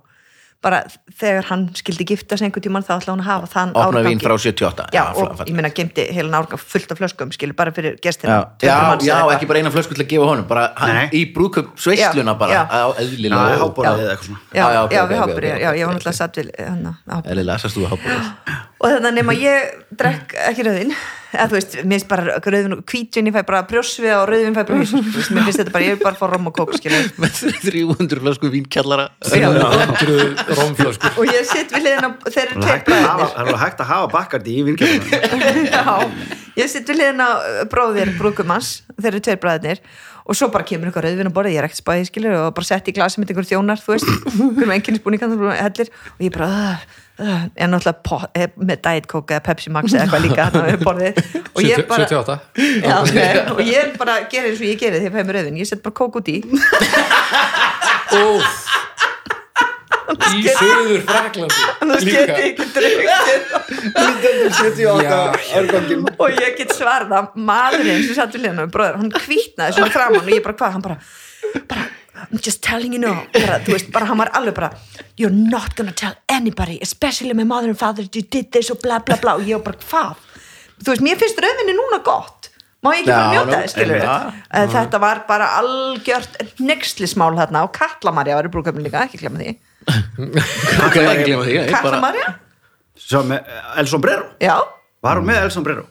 [0.64, 0.78] Bara
[1.20, 4.06] þegar hann skildi gifta sig einhvern tímann þá ætla hún að hafa þann opna árgang
[4.16, 5.44] vín frá 78 Já, fla- og falla.
[5.44, 9.18] ég meina gemdi heilan árgang fullt af flöskum skilur bara fyrir Já, gestina já, já,
[9.36, 12.52] ekki bara eina flösku til að gefa honum bara hann, í brúkup sveisluna Já, bara
[12.52, 12.64] já.
[12.64, 14.40] á Já, eðlilega hábóraðið eða eitthvað svona.
[14.54, 16.94] Já, Já, já, já, við ok, já, ég var náttúrulega satt við hérna,
[17.28, 18.32] eðlilega, sérst þú að hábúrið
[18.80, 19.60] og þannig að nema ég
[20.00, 20.94] drekk ekki rauðin
[21.34, 24.62] eða þú veist, mér finnst bara rauðin og hvítvinni fæ bara brjósviða og rauðin fæ
[24.62, 24.94] bara veist,
[25.34, 26.72] mér finnst þetta bara, ég vil bara fá rom og kók
[27.22, 29.10] með 300 flösku vínkjallara.
[29.34, 29.48] Já.
[29.50, 33.84] hundruð rómflösku og ég sitt við liðin á þeir eru Það er er alveg hægt
[33.84, 34.62] að hafa bakkardi í
[35.74, 35.84] já,
[36.58, 37.30] ég sitt við liðin á
[37.70, 38.68] bróðir brúkumans,
[38.98, 39.84] þeir eru tveir bræðinir
[40.24, 42.68] og svo bara kemur eitthvað rauðvin á borðið, ég er ekkert spæði skilur og bara
[42.68, 44.08] sett í glasi með einhver þjónar, þú veist.
[44.32, 45.34] Einhverjum enginnisbúningan,
[47.14, 50.44] en náttúrulega með Diet Coke eða Pepsi Max eða eitthvað líka
[51.54, 52.38] og ég bara 78
[52.82, 55.60] Já, nei, og ég bara gerir eins og ég gerir þegar ég fæði með rauðin,
[55.62, 56.40] ég set bara kók út í.
[58.18, 58.62] Óf
[60.34, 63.08] Í söður Fraklandi annars get ég ekki drukkið.
[63.94, 69.78] 1978 árgangin og ég get svarða maðurinn sem satt við hliðina með bróður, hann kvítnaði
[69.78, 70.98] svona framan og ég bara hvað, hann bara,
[71.70, 74.70] bara I'm just telling you now, bara, þú veist, bara hann var alveg bara,
[75.18, 79.00] you're not gonna tell anybody, especially my mother and father you did this og bla
[79.00, 79.34] bla bla.
[79.34, 80.16] Og ég var bara, hvað?
[80.84, 82.50] Þú veist, mér finnst rauðinni núna gott.
[82.84, 84.72] Má ég ekki bara nú, þess skilur einmitt.
[84.74, 89.40] þetta var bara algjört nexlismál þarna og Katla Marja var í brúköpun líka, ekki glemma
[89.40, 89.54] því.
[90.84, 92.34] Ok, ekki glemma því ég Katla bara- Marja?
[92.94, 93.48] Svo með
[93.80, 94.26] El Sombrero?
[94.40, 94.58] Já,
[95.02, 95.86] Var hún með El Sombrero?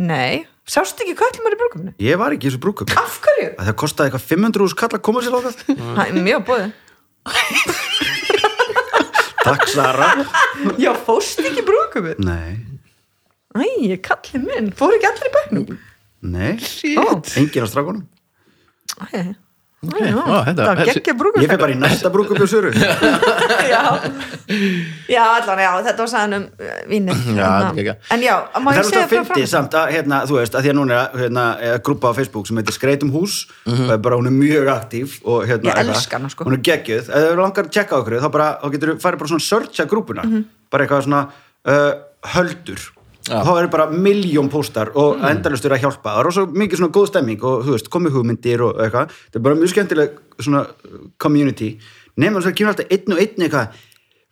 [0.00, 1.92] nei sástu ekki Katla Marja í brúköpunni?
[2.04, 3.48] Ég var ekki í þessu brúkup Af hverju?
[3.58, 5.40] Það kostaði eitthvað 500 úr skall að koma sér á
[5.96, 6.66] það er mjög búið
[9.40, 10.10] Takk Sara.
[10.80, 12.20] Já, fóstu ekki í brúköpun?
[12.28, 12.60] Nei,
[13.56, 15.78] Æ, kallið minn, fóru ekki allir í bæknum?
[16.20, 16.52] nei.
[17.00, 18.04] Ó, Engin á strákunum.
[19.10, 19.32] Æ,
[19.80, 22.68] Ó, þetta- það var geggja brúköpun Ég fyrir bara í næsta brúkup og söru
[23.70, 23.80] já,
[25.08, 27.94] já, allan, já, þetta var sagðan um uh, Já, Hérna.
[28.12, 30.36] en já, má Það ég er segja náttúrulega bara fyndi frá samt að, hérna, þú
[30.36, 33.38] veist, að því að núna er hérna, er grúpa á Facebook sem heitir Skreitum hús
[33.64, 35.94] og er bara, hún er mjög aktív og hérna, Ég eitthvað.
[35.96, 36.44] elska hana, sko.
[36.50, 39.22] hún er geggjuð, ef þau langar að checka okkur þá bara, þá getur þú farið
[39.24, 40.22] bara svona searcha grúpuna.
[40.28, 40.44] Mhm.
[40.70, 41.22] bara eitthvað svona
[41.64, 41.92] uh,
[42.36, 42.80] höldur
[43.28, 43.42] Já.
[43.44, 45.28] þá eru bara miljón póstar og mm.
[45.28, 48.64] endalustur að hjálpa, það er svo mikið svona góð stemming og þú veist, komið hugmyndir
[48.64, 49.14] og eitthvað.
[49.26, 51.70] Þetta er bara mjög skemmtileg svona uh, community,
[52.16, 53.80] nema þess að kemur alltaf einn og einn eitthvað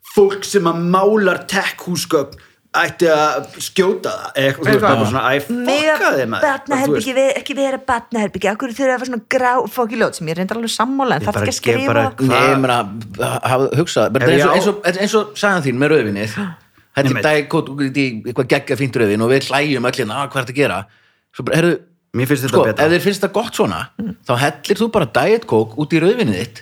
[0.09, 2.45] fólk sem að málar tech-húsgögn
[2.79, 4.33] ætti að skjóta það.
[4.43, 8.49] Eitthvað, þú veist, það er bara svona, æ, fokka þeim með batnaherbyggi, ekki vera batnaherbyggi
[8.51, 11.39] akkur þurfa að vera svona grá fóki ljót sem ég reyndar alveg sammála en það
[11.39, 12.29] er ekki að skrifa bara- það.
[12.29, 12.79] Nei, ég meina,
[13.79, 16.37] Ef eins og, og, eins og sagðan þín með rauðvinnið
[16.97, 20.27] þetta er dækótt út í eitthvað geggja fínt rauðvin og við hlæjum öll hérna, "Ah,
[20.27, 20.79] hvað er þetta að gera?
[21.35, 21.79] Svo bara, herru,
[22.09, 22.85] Mér finnst þetta sko, betra.
[22.85, 23.79] ef þér finnst það gott svona
[24.25, 26.61] þá hellir þú bara diet-kók út í rauðvinnið þitt.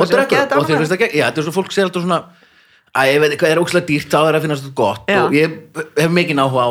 [0.00, 2.20] Og drekkur og þér finnst það gegn, já, þetta er svo fólk segir alltaf svona
[2.96, 5.04] að ég veit hvað er ókslega dýrt þá er að finnast þetta gott.
[5.12, 5.20] Já.
[5.26, 5.58] og ég
[6.00, 6.70] hef mikið áhuga á,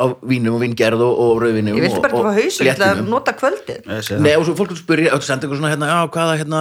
[0.00, 2.64] á vínum og víngerð og, og rauðvinum ég vilti og, bara ekki og fá hausu
[2.64, 3.90] ég ætla að nota kvöldið.
[4.20, 6.60] Nei, og svo fólk spyrir, og senda eitthvað svona hérna, já, hvaða hérna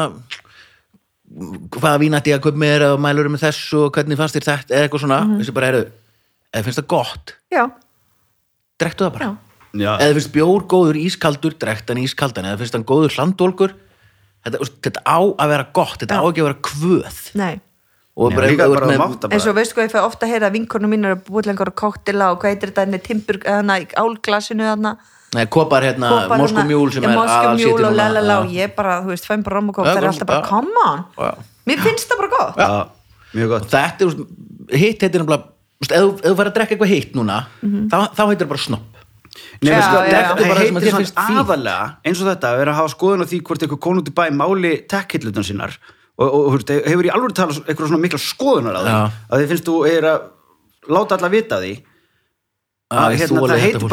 [1.76, 4.48] hvaða vín ætti ég að köp mér og mælur með þessu og hvernig fannst þér
[4.48, 5.84] þetta eða eitthvað svona, þessi bara eru
[6.50, 7.64] eða finnst það gott, já,
[8.82, 9.30] drektu það bara.
[9.78, 9.92] Já.
[10.02, 12.48] Eða finnst bjór góður ískaldur, drekt hann ískaldan.
[12.50, 13.76] Eða finnst hann góður hlandólkur
[14.46, 16.22] þetta, þetta á að vera gott, þetta Já.
[16.26, 17.20] á ekki að vera kvöð.
[17.38, 17.60] Nei.
[18.20, 20.50] Og bara ert þú mátt að en svo veistu hvað ég fæ ofta að heyra
[20.50, 24.98] að vinkornum mín eru búið lengur á koktila og hvað heitir þetta í álglasinu hana
[25.36, 29.28] Nei, kopar hérna, hérna moskumjúl sem er aðalsýttir og lalala og ég bara, þú veist,
[29.30, 31.04] fæn bara romukóp, það er alltaf bara come on,
[31.70, 32.56] mér finnst það bara gott.
[32.58, 32.70] Já,
[33.38, 33.68] mjög gott.
[33.70, 34.16] Þetta er,
[34.82, 35.44] hitt heitir náttúrulega,
[35.86, 37.84] eða þú verður að drekka eitthvað hitt núna mhm.
[37.92, 38.96] þá heitir það bara snopp.
[39.60, 43.40] Nei, það heitir svona aðalega eins og þetta, að vera að hafa skoðun á því
[43.46, 45.78] hvort eitthvað konúti bæ máli tekkhillutan sínar.
[46.20, 50.16] Og hefur í alveg tala eitthvað svona mikla skoðunar að þið finnst þú hérna,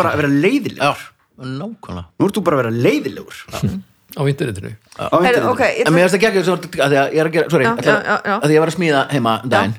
[0.08, 1.04] að vera leiðilegur
[1.36, 2.06] nákvæmlega.
[2.18, 3.38] Nú ert þú bara að vera leiðilegur.
[4.16, 4.70] Á internetinu.
[4.96, 5.50] Á internetinu.
[5.52, 7.64] ok, ég En mér finnst það ekki að því að ég er að gera, sorry,
[7.66, 8.36] Já, ætla, já, já, já.
[8.36, 9.74] að því ég var að smíða heima um daginn.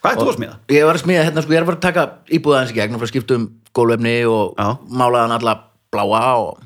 [0.00, 0.56] Hvað ert þú að smíða?
[0.76, 2.04] Ég var að smíða hérna, sko, ég er að fara að taka
[2.38, 4.68] íbúðaðins í gegn og fara að skipta um gólvefni og Já.
[4.88, 5.54] málaðan alla
[5.92, 6.62] bláa og,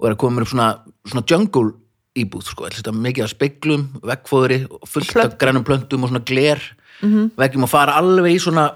[0.00, 0.68] og er að koma mér upp svona,
[1.06, 1.74] svona jungle
[2.16, 6.62] íbúð, sko, þetta mikið af speglum, veggfóðri og fullt af grænum plöntum og svona gler.
[7.04, 7.36] Mhm.
[7.36, 8.70] veggjum og fara alveg í svona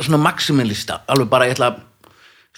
[0.00, 1.80] svona maximalista, alveg bara ég ætla að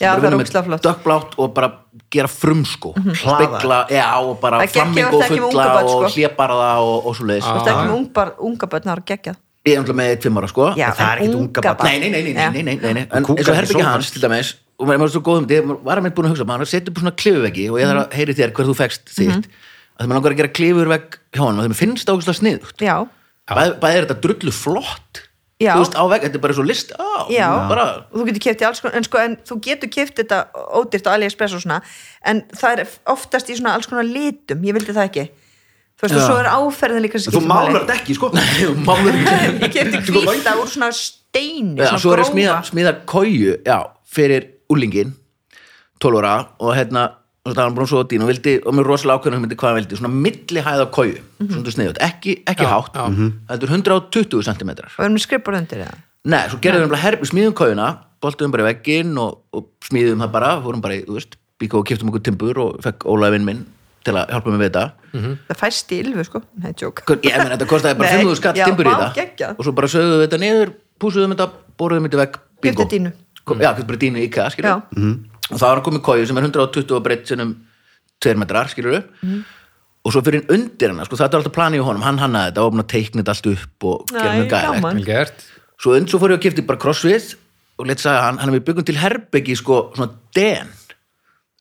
[0.01, 0.83] Já, það er ógslag flott.
[0.83, 1.69] Dökkblátt og bara
[2.11, 2.93] gera frum sko.
[2.97, 3.15] Mm -hmm.
[3.15, 6.09] Spegla, já, og bara flamingo fulla og sko.
[6.15, 7.45] hljéparða og, og svo leiðis.
[7.45, 7.87] Það er ekki ah.
[7.87, 9.37] með unga börn, það er geggjað.
[9.65, 10.65] Ég er umhverfað með tvimmara sko.
[10.77, 11.85] Já, en það er ekkit unga börn.
[11.85, 13.07] Nei, nei, nei, nei, nei, nei, nei.
[13.13, 15.85] En eins og Herbyggi Hans, til dæmis, og mér er svo góð um þetta, ég
[15.85, 18.09] var að mér búin að hugsa, maður setur upp svona klifuveggi og ég þarf að
[18.09, 18.17] mhm.
[18.19, 19.47] heyri þér hver þú fegst þitt.
[19.47, 19.63] Mhm.
[19.95, 22.83] Það er maður langar að gera klifurvegg hjá hann og það finnst águstlega sniðugt.
[22.83, 22.97] Já.
[23.47, 25.24] Bæðið er þetta drullu flott
[25.63, 28.63] Þú veist á vegg, þetta er bara svo list á, já, bara, þú getur keft
[28.65, 30.41] í alls konar en, sko, en þú getur keft þetta
[30.81, 31.79] ódýrt á AliExpress og svona
[32.27, 35.25] en það er oftast í svona alls konar litum ég vildi það ekki.
[35.95, 38.33] Þú veist, og svo er áferðin líka þú málar þetta ekki sko.
[38.89, 39.63] Málur ekki.
[39.63, 42.33] Ég kefti hvíta úr svona steini Já, svona svo er grófa.
[42.33, 43.79] smíða, smíða kóju já,
[44.11, 45.15] fyrir úlingin
[46.03, 47.07] 12 ára og hérna
[47.45, 49.71] og það var hann bara svo dýn og vildi og mér rosalega ákveðnum myndi hvað
[49.71, 53.05] hann vildi, svona milli hæða kóju svona sniðut, ekki, ekki Já, hátt já.
[53.51, 57.29] þetta er 120 cm og erum við skrippur undir það Nei, svo gerðum við herbi,
[57.29, 57.89] smíðum kójuna
[58.25, 61.77] boltum bara í vegginn og, og smíðum það bara fórum bara í, þú veist, bíka
[61.77, 63.61] og kiptum okkur timbur og fekk Ólafinn minn
[64.05, 64.85] til að hjálpa mig við þetta.
[65.49, 68.57] Það fæst í ylfu sko, nei, tjók ég menn, þetta kostaði bara Nei, 500 skatt
[68.61, 71.47] timbur í það og svo bara sögðum við þetta niður púsuðum þetta,
[75.45, 77.55] þetta og það var að koma kóju sem er 120 og breytt sinnum
[78.25, 79.03] 2 metrar, skilur
[80.05, 82.03] og svo fyrir undir hana, sko, það er alltaf planið í honum.
[82.05, 85.45] Hann hannaði þetta og opna teiknið allt upp og gera mjög gæðilegt.
[85.81, 87.37] svo und svo fór ég að kipta bara crossfit
[87.79, 90.69] og leitt sagði hann, hann er við byggum til herbyggi sko, svona den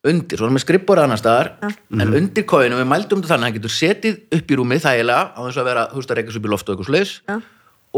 [0.03, 3.47] undir, svo hann er með skrippbóra annar staðar en undir kóinu, við mældum þetta þannig
[3.47, 6.19] að hann getur setið upp í rúmið þægilega á þess að vera, þú veist að
[6.19, 7.35] reyka svo upp í loft og eitthvað slags Já.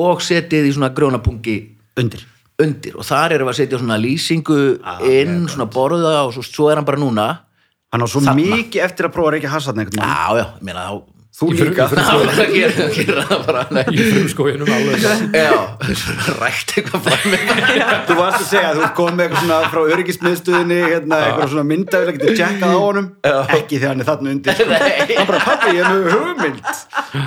[0.06, 1.58] og setið í svona grónapungi
[2.00, 2.24] undir
[2.64, 4.60] undir og þar erum við að setja svona lýsingu
[5.10, 7.28] inn, svona borða og svo, svo er hann bara núna.
[7.94, 10.02] Hann á svo mikið eftir að prófa að reykja einhvern veginn.
[10.02, 11.86] Já, já, ég meina þá þú líka.
[11.86, 15.04] í frum- Það bara frumskóinum alveg
[15.36, 15.56] Já,
[16.00, 17.44] svona rækt eitthvað frá mig
[18.08, 21.50] þú varst að segja að þú ert komið með eitthvað svona frá öryggismiðstöðinni hérna, eitthvað
[21.54, 23.08] svona myndavel að geta tjekkað á honum.
[23.26, 24.70] Ekki þegar hann er þarna undir sko.
[25.20, 26.60] hann bara, pappi, ég er með hugmynd.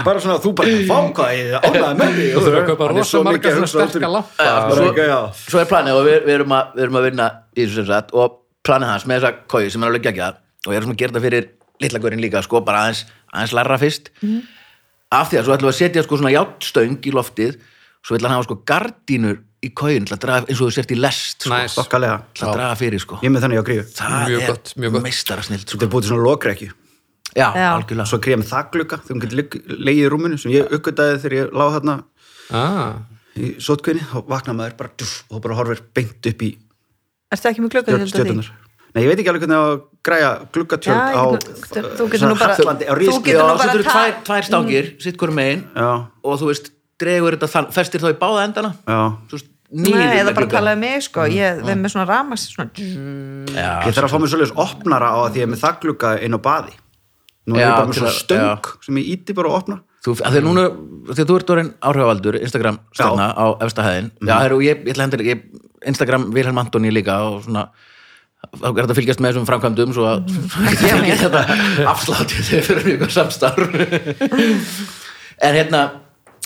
[0.09, 2.96] Bara svona, þú bara, fá hvað ég ánæði með því þú þurfa að kaupa Hann
[2.96, 4.80] er rosa svo marga svona hugsa út sterka fyrir- lampa Bara
[5.44, 7.88] svo- er planið og við, við, erum, að, við erum að vinna í þessu sem
[7.92, 8.38] sagt og
[8.68, 10.32] planið hans með þessa kói sem er alveg geggja
[10.66, 11.48] og ég er svona að gera þetta fyrir
[11.82, 14.12] litla gaurin líka sko, bara aðeins, aðeins larra fyrst.
[15.08, 17.58] Af því að svo ætlum við að setja sko svona játtstöng í loftið
[18.04, 21.46] svo ætlum hann hafa sko gardínur í kóin að eins og þú sért í lest
[21.46, 21.56] sko.
[21.80, 22.18] Þokkalega.
[22.34, 23.18] til að draga fyrir sko.
[23.22, 25.06] Ég er með þannig á gríu það Mjög er gott, mjög gott.
[25.08, 25.84] meistara snilt þetta sko.
[25.84, 26.70] er búið til svona lokrekju.
[27.34, 27.68] Já, Já.
[27.74, 28.06] algjörlega.
[28.08, 31.50] Svo gríða með þakkluka þegar hún getur legið í rúminu sem ég uppgötaði þegar ég
[31.58, 31.96] lág þarna
[32.54, 32.94] ah,
[33.36, 36.54] í sótkvinni þá vaknar maður bara duff, og bara horfir beint upp í
[37.28, 38.46] Ertu ekki með klukkan
[38.94, 39.74] Nei, ég veit ekki alveg hvernig að
[40.05, 43.42] græja gluggatjöld Já, á ég þú getur nú bara- Hallandi, á þú ríski getur já,
[43.42, 45.90] nú svo bara þetta eru ta- tvær, stangir sitt hverju megin Já,
[46.24, 48.74] og þú veist, dregur þetta þann, festir þá í báða endana?
[48.86, 49.18] Já.
[49.70, 49.92] Nei,
[50.22, 51.26] eða bara talaði mig sko.
[51.28, 52.70] Ég, við erum með svona ramas svona,
[53.53, 56.12] já, Ég þarf að fá mér svolítið opnara á að því ég er með þakkluka
[56.24, 56.72] inn á baði.
[57.49, 59.76] Nú er Já, ég bara með svona að- stöng sem ég íti bara að opna.
[60.05, 60.64] Þú, að þegar núna,
[61.12, 64.11] þegar þú ert orðin áhrifavaldur Instagram stjarna á efsta hæðin.
[64.22, 64.28] Mhm.
[64.28, 65.42] já, heru, ég, ég ætla hendur ég,
[65.84, 67.68] Instagram Vilhelm Antoni líka og svona
[68.47, 70.18] þá er þetta að fylgjast með þessum framkvæmdum svo að
[71.22, 71.43] þetta
[71.93, 73.78] afsláttið þegar fyrir mjög samstarf.
[75.39, 75.80] En hérna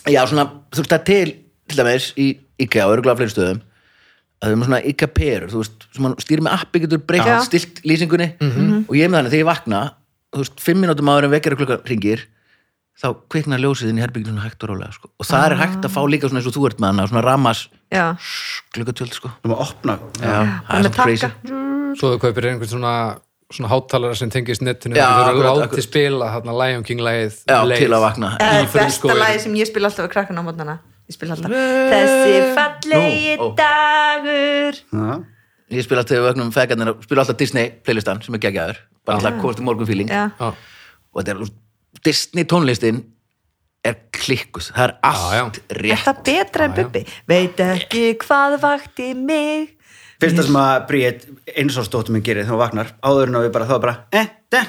[0.05, 1.29] já, svona, þú veist er til
[1.71, 2.27] til dæmis í
[2.61, 3.63] IKEA og örgulega fleiri stöðum
[4.43, 7.39] að það er svona IKEA perur þú veist, sem stýrir með appi getur breytt Já.
[7.47, 8.29] stilt lýsingunni.
[8.85, 9.81] Og ég með þannig þegar ég vakna
[10.33, 12.27] þú veist, fimm mínútum áður en vekjara klukka ringir
[13.03, 15.11] þá kviknar ljósið inn í herbygginu svona hægt og rólega sko.
[15.17, 17.25] og það er hægt að fá líka svona eins og þú ert með hana svona
[17.25, 17.63] ramas
[17.93, 18.07] já,
[18.75, 19.31] klukkatjöld sko.
[19.43, 19.99] Sem að opna.
[20.19, 21.31] Það er crazy.
[22.01, 22.95] svo þú kaupir einhvern svona
[23.53, 27.43] svona hátalara sem tengist netinu Já, þú akkurat, látið spila þarna Lion King leið.
[27.45, 28.33] til að vakna.
[28.41, 30.79] Er besta lagi sem ég spila alltaf við krakkan á mótnana
[31.11, 31.53] Ég spila alltaf.
[31.93, 33.55] Þessi fallegi Nú, ó.
[33.59, 34.79] dagur.
[34.93, 35.25] Já,
[35.77, 38.79] ég spila alltaf vögnum fegarnir spila alltaf Disney playlistan sem er geggjaður.
[39.05, 40.09] Bara alltaf komast í morgun feeling.
[40.09, 40.31] Já.
[41.13, 41.53] og þetta er
[42.07, 43.03] Disney tónlistin
[43.83, 46.05] er klikkus, það er allt er rétt.
[46.07, 47.03] Það betra en bubbi?
[47.31, 49.73] Veit ekki hvað vakti mig.
[50.23, 51.25] Fyrsta sem að Bríett
[51.59, 53.95] eins og stóttum minn gerir þegar hún vaknar áður en að við bara þá bara
[54.15, 54.61] eh, de,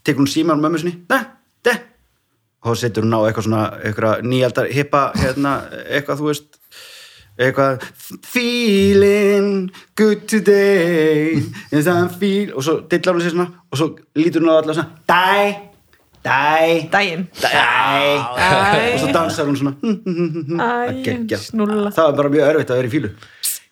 [0.00, 1.18] tekur hún síman mömmu sinni de,
[1.68, 1.74] de.
[2.64, 5.56] Og setur hún á eitthvað svona eitthvað nýjaldar hippa hérna,
[5.98, 6.58] eitthvað þú veist
[7.42, 7.84] eitthvað
[8.24, 9.68] feeling
[10.00, 11.42] good today.
[11.72, 14.78] Yes, I'm feel og svo dillar hún sér svona og svo lítur hún á alla
[14.78, 15.52] svona die,
[16.22, 18.18] die Dæin die Æ.
[18.94, 19.74] og svo dansar hún svona.
[19.82, 21.90] Það Æ, snúlla.
[21.90, 23.10] Það var bara mjög örfitt að vera í fílu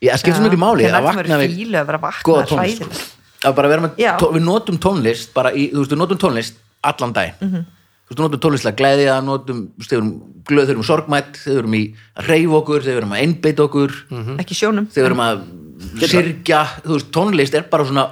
[0.00, 2.06] ég skil svo mikið máli Hvernig að ætlum vakna við við fílu að vera að
[2.06, 2.94] vakna góða tónlist hræðilegt.
[3.00, 3.48] sko.
[3.48, 3.92] að bara vera með,
[4.34, 7.60] við notum tónlist bara í, þú veist, við notum tónlist allan dag Mhm.
[7.60, 11.74] þú veist, við notum tónlist til að glæðja notum, veist, þeir erum sorgmætt þeir erum
[11.74, 13.90] í að reyfa okkur, þeir erum að einbeita okkur
[14.40, 14.86] Ekki sjónum.
[14.90, 15.44] þeir erum að
[16.00, 18.08] syrgja, þú veist, tónlist er bara svona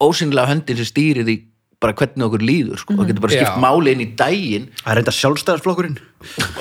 [0.00, 1.36] ósynlega höndin sem stýrir því
[1.80, 3.60] bara hvernig okkur líður, sko, og getur bara skipt Já.
[3.62, 4.66] máli inn í daginn.
[4.82, 5.94] Það er reynda sjálfstæðarflokkurinn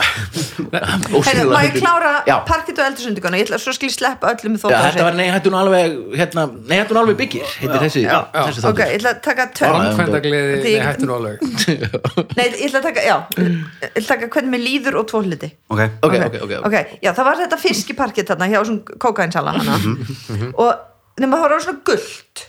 [0.70, 2.12] Heyrðu, Ósýnilega Má ég klára
[2.48, 5.52] parkitt og eldursundugana Ég ætla svo skil sleppa öllum með Já, þetta var nei, hættu
[5.52, 7.50] nú alveg hérna, nei, hættu nú alveg byggir.
[7.60, 8.20] Heitir þessi, Já.
[8.36, 9.76] þessi Ok, þáttur ég ætla að taka tönn.
[10.00, 11.44] Framkvæmdagleði, Því nei ég- hættu nú alveg
[12.40, 15.24] Nei, ég ætla að taka, já Ég ætla að taka hvernig mér líður og tvo
[15.26, 15.52] hluti.
[15.68, 19.76] Ok, ok, ok, ok, ok, já, það var þetta fiskiparkið þarna hjá svona kókainsala hana.
[19.84, 22.46] Mhm, og nema það var svona gullt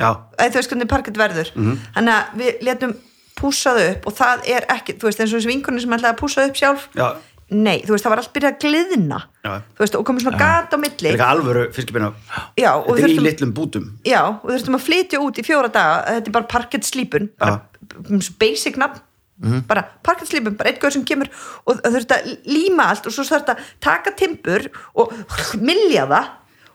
[0.00, 1.52] að þú veist hvernig parkið verður.
[1.56, 2.96] Þannig að við letum
[3.36, 6.14] pússa það upp og það er ekki, þú veist, eins og þessi vinkunni sem ætlaði
[6.14, 6.86] að pússa það upp sjálf.
[6.96, 7.08] Já.
[7.46, 8.60] Nei, þú veist, það var allt byrjað að
[9.76, 11.06] þú veist, og komið svona gat á milli.
[11.06, 12.08] Er eitthvað alvöru fiskibina
[12.88, 13.84] Þetta er í litlum bútum.
[14.08, 17.60] Já, og þurftum að flytja út í fjóra daga, þetta er bara parkett slípun bara
[18.40, 19.04] basic nafn.
[19.68, 21.30] Bara parkett slípun, bara eitt gaur sem kemur
[21.68, 24.66] og þurfti að líma allt og svo þurfti að taka timbur
[24.98, 25.14] og
[25.60, 26.32] milja það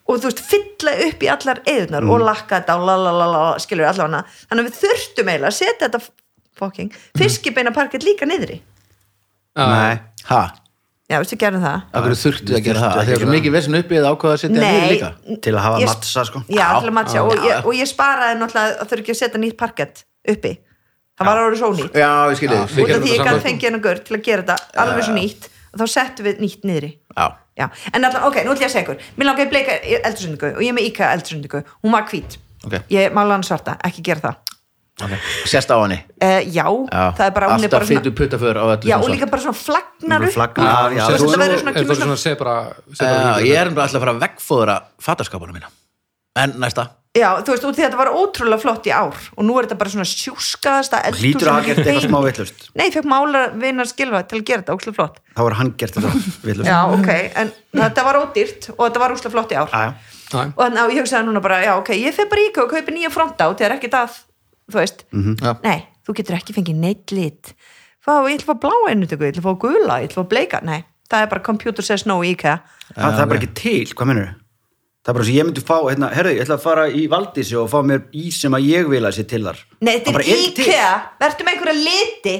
[0.08, 4.24] og þú veist, fylla upp í allar eðunar og lakka þetta og lalalala, skilur allavega
[4.50, 6.00] þannig að við þurftum eiginlega að setja þetta
[6.62, 6.90] fucking
[7.20, 8.58] fiskibeina parkett líka niðri.
[9.58, 9.94] Nei,
[10.30, 10.42] ha,
[11.12, 11.80] já, veistu, gerðum það.
[11.92, 13.94] Af hverju þurftu að gera það Þurftu Af því ekki að svo mikið vesinn uppi
[14.00, 15.10] eða ákvaða að setja niður líka?
[15.44, 16.44] til að hafa mattsa sko.
[16.48, 17.18] Já, til að matcha.
[17.18, 17.32] Já, og,
[17.66, 20.54] og ég sparaði náttúrulega að þurfi ekki að setja nýtt parkett uppi.
[21.20, 21.58] Það var árið
[25.06, 26.92] svo nýtt ég ég þá settum við nýtt niðri.
[27.16, 29.02] Já, Já, en allan, ok, nú ætlum ég að segja ykkur.
[29.18, 32.78] Mér langar að bleika eldursundingu og ég er með íka eldursundingu Hún var hvít, ok.
[32.90, 34.36] Ég mála hann svarta, ekki gera það.
[35.50, 35.98] Sérst á henni?
[36.22, 36.66] Uh, já,
[37.18, 39.58] það er bara, hún er alltaf bara svona fytu puttaför já, og líka bara svona
[39.58, 40.36] flagnar upp.
[41.82, 42.56] er það svona sebra,
[43.42, 45.72] ég er bara alltaf að fara að veggfóðra fattaskapana mína.
[46.38, 49.44] En næsta já, þú veist, út því að þetta var ótrúlega flott í ár og
[49.44, 52.20] nú er þetta bara svona sjúskaðasta eldhús hlýtur sem að hafa er gert eitthvað smá
[52.26, 55.20] vittlust nei, fekk mála vinar skilfa til að gera þetta ókslega flott.
[55.36, 56.14] Þá var hann gert þetta
[56.48, 57.12] vittlust já, ok,
[57.44, 57.52] en
[57.82, 59.76] þetta var ódýrt og þetta var ókslega flott í ár.
[59.76, 62.48] Já, Já, og þannig að ég hugsaði núna bara, já, ok, ég fer bara í
[62.48, 64.14] IKEA og kaupi nýja fronta og það er ekkert að
[64.72, 65.52] þú veist, Já.
[65.66, 67.52] nei, þú getur ekki fengið neitt lit.
[68.00, 70.24] Fá, ég ætla að fá bláa ennutöku, ég ætla að fá gula, ég ætla að
[70.24, 70.62] fá bleika.
[70.64, 70.80] Nei,
[71.12, 72.62] það er bara computer says no í IKEA.
[72.96, 74.32] Það, það er bara ekki til, hvað mennur
[75.02, 77.56] það er bara sem ég myndi fá, hérna, herðu, ég ætla að fara í Valdísi
[77.58, 79.62] og fá mér ís sem að ég vil að sé til þar.
[79.82, 80.42] Nei, Það þetta er.
[80.48, 80.90] IKEA,
[81.22, 82.36] verður með einhverja liti.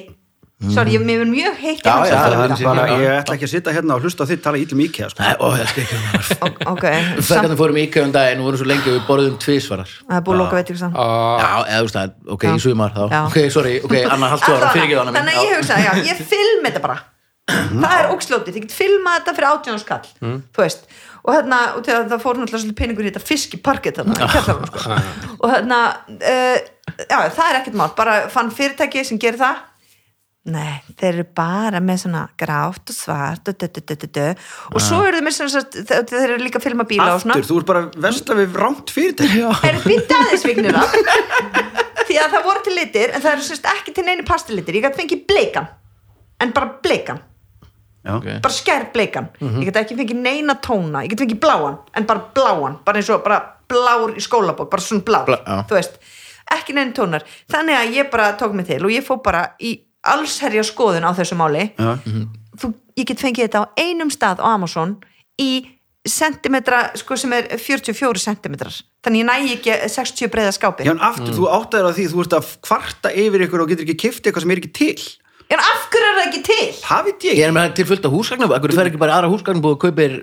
[0.62, 2.68] Sorry, ég mér er mjög heitt í Já, hans já, að það um er það-
[2.70, 5.24] bara, ég ætla ekki að sitja hérna og hlusta á þitt tala ítlum íkja sko.
[5.26, 6.22] Nei, ó, ég skal ekki um það
[6.76, 6.84] Ok,
[7.18, 9.90] samt, Þegar fórum í IKEA um daginn og vorum svo lengi að við borðum tvísvarar
[9.90, 12.46] það er búið að loka veit ekki sann Ah, Já, eða þú veist það, ok,
[12.46, 13.02] í sumar þá.
[13.10, 13.22] Já.
[13.32, 15.92] Ok, sorry, ok, Anna, haldt svo ára, fyrir ekki þannig Þannig að ég hugsa, já,
[16.12, 17.00] ég film þetta bara.
[17.52, 20.86] Það er ógslótið, ég get filmað þetta fyrir átjónskall Þú veist
[21.22, 25.02] og hérna, og það fór náttúrulega svolítið peningur í þetta fiskiparkett þarna í kjallarum sko.
[25.38, 25.82] og hérna
[26.18, 26.56] uh,
[27.06, 29.68] já, það er ekkert mál, bara fann fyrirtæki sem gerir það.
[30.52, 34.30] Nei, þeir eru bara með svona grátt og svart og, dö, dö, dö,
[34.74, 37.36] og svo eru þeir með svona þeir eru líka að filma bíla og svona.
[37.38, 39.44] Aftur, þú ert bara vesla við rámt fyrirtæki.
[39.70, 40.80] Er bytta aðeins vignir
[42.08, 44.80] því að það voru til litir en það eru sérst ekki til neini pastilitir.
[44.80, 45.70] Ég gæti fengið bleikan
[46.42, 47.22] en bara bleikan,
[48.06, 48.42] já, Ok.
[48.42, 49.28] bara skær bleikan.
[49.42, 53.10] Ég gæti ekki fengið neina tóna ég gæti fengið bláan, en bara bláan bara eins
[53.10, 53.40] og bara
[53.70, 55.64] blár í skólabók bara svona blár, Blá- já.
[55.68, 55.98] þú veist.
[56.52, 59.80] Ekki neina tónar, þannig að ég bara tók mig til og ég fór bara í
[60.04, 61.72] allsherja skoðun á þessu máli.
[61.78, 61.98] Já.
[62.58, 64.98] þú, ég get fengið þetta á einum stað á Amazon
[65.40, 65.66] í
[66.06, 68.74] sentimetra, sko sem er 44 sentimetrar,
[69.06, 70.84] þannig ég næ ekki 60 breiða skápi.
[70.88, 73.86] Já, en aftur, þú áttaður á því þú ert að kvarta yfir ykkur og getur
[73.86, 74.98] ekki kift eitthvað sem er ekki til
[75.52, 76.68] En af hverju er það ekki til?
[76.80, 77.34] það veit ég?
[77.42, 79.80] Ég er með til fullt af húsgagnum Akkur fer ekki bara í aðra húsgagnum og
[79.82, 80.14] kaupir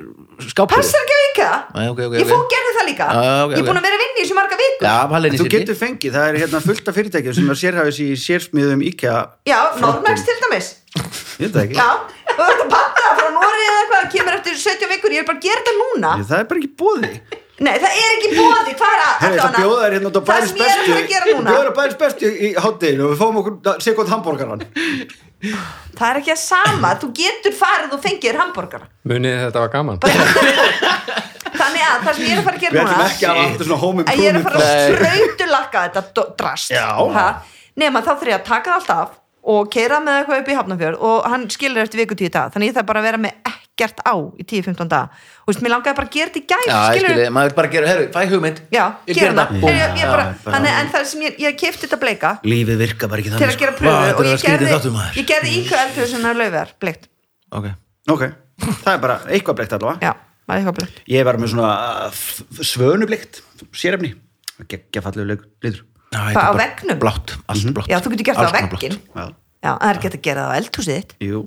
[0.48, 1.48] skápur Passar ekki að vika?
[1.74, 2.30] Nei, ok, ok, Ég ok.
[2.32, 3.08] fór og gerði það líka.
[3.12, 3.80] Já, ok, Ég er búin ok.
[3.82, 4.86] að vera að vinna í þessu marga vikur.
[4.88, 8.08] Já, Hallinni Þú getur fengið, það er hérna fullt af fyrirtækjum sem er sérhæfis í
[8.24, 9.18] sérsmiðum IKEA
[9.50, 10.70] Já, Normax til dæmis.
[10.96, 11.88] Ég veit það ekki, Já,
[12.38, 15.38] þú ert að panta frá Nóri eða eitthvað kemur eftir 70 vikur, ég er bara
[15.42, 16.14] að gera þetta núna.
[16.24, 17.12] Það er bara ekki bóði
[17.58, 20.20] Nei, það er ekki bóði, hvað er að Herri, það bjóða þær hérna út á
[20.20, 21.54] Það bæris sem ég er að bestu gera núna.
[21.54, 24.62] Bjóða bæris bestu í hátteginu og við fáum okkur sekund hambúrgaran.
[25.98, 28.88] Það er ekki að sama, þú getur farið og fengið þér hambúrgara.
[29.10, 29.98] Munið þetta var gaman?
[31.58, 33.38] Þannig að það sem ég er að fara að gera Við ætlum núna ekki að
[33.38, 36.68] hafa þetta svona home að ég er að fara að sprautulakka þetta drast.
[37.78, 39.16] Nema þá þurf ég að taka það allt af
[39.48, 42.72] og keira með eitthvað upp í Hafnarfjörð og hann skilur eftir viku tíu dag þannig
[42.72, 45.12] ég þarf bara að vera með ekkert á í 10-15 dag
[45.46, 47.70] og veist, mér langaði bara að gera þetta í gæð Já, ég skilji, maður bara
[47.72, 48.58] gera, herru, fæ hugmynd.
[48.74, 49.52] Já, Ég gera það.
[49.54, 49.68] það.
[49.70, 52.30] Ég- ég bara- Já, bara- Þannig en það sem ég, ég kefti þetta bleika.
[52.44, 53.78] Lífið virka bara ekki til þannig að gera sko.
[53.78, 55.14] pröfu Vá, þetta og er ég skrítið gerði, þáttur, maður.
[55.22, 57.08] ég gerði íkvæð eldur sem er laufar, bleikt.
[57.52, 57.66] Ok.
[58.08, 58.22] Ok,
[58.84, 60.00] það er bara eitthvað bleikt allavega.
[60.02, 60.12] Já,
[60.48, 60.98] það er eitthvað bleikt.
[61.08, 64.14] Ég var með svona uh, f- svönublikt sérefni.
[64.68, 65.84] Geggja fallegu litur.
[66.08, 66.98] Já, Hvað, þetta er á bara veggnum?
[66.98, 68.98] Blátt, allt blátt Já, þú getur gert það á Alls konar vegginn.
[69.12, 69.14] blátt.
[69.14, 71.12] Já, Já, það er ekki hægt að gera það á eldhúsið þitt.
[71.28, 71.38] Jú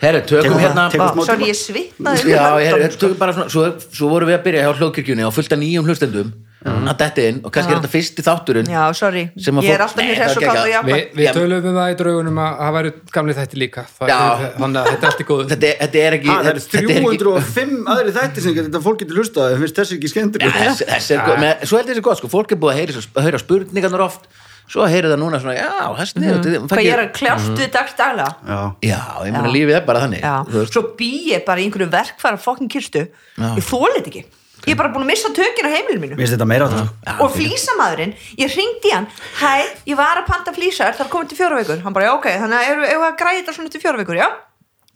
[0.00, 1.48] Herru, tökum hérna Sorry, tíma.
[1.50, 4.78] ég svitnaði Já, herru, höndunum, tökum bara svona Svo, svo vorum við að byrja hjá
[4.78, 6.30] hljóðkirkjunni og fullt af nýjum hlustendum.
[6.60, 10.10] Að detti inn og kannski er þetta fyrsti þátturinn Já, sorry, ég er alltaf Nei,
[10.10, 10.72] mér það hress og er kall og geggjað.
[10.74, 13.84] jákvæð Vi, við tölum um það í draugunum að það væri gamli þætti líka.
[13.96, 15.46] Það er- þannig að þetta er allt í góðu.
[15.54, 18.54] Þetta, er- þetta er ekki Ha, það eru þetta er ekki- 305 aðri þættir sem
[18.60, 22.28] þetta fólk getur hlustað ef finnst þessi ekki er með- Svo er þessi gott, sko,
[22.28, 24.28] fólk er búið svo- að heyra spurningarnar oft
[24.70, 27.96] Svo heyra það núna svona, já, þessi niður Hvað ég er að kljást við dags
[27.98, 29.54] daglega Já, Já, ég meina Já.
[29.56, 33.08] lífið er bara þannig Já, þú svo bý ég bara í einhverju verkfæra fokkin kirstu.
[33.40, 34.22] Ég þólit ekki.
[34.68, 36.16] Ég er bara búin að missa tökin á heimilinu mínu.
[36.18, 39.06] Mér finnst þetta meira á það og flísamaðurinn, ég ringdi hann
[39.40, 42.12] hæ, ég var að panta flísar það er komið til fjóra vikur, hann bara, já
[42.18, 44.28] ok þannig að eru er að græða þetta svona til fjóra vikur, já?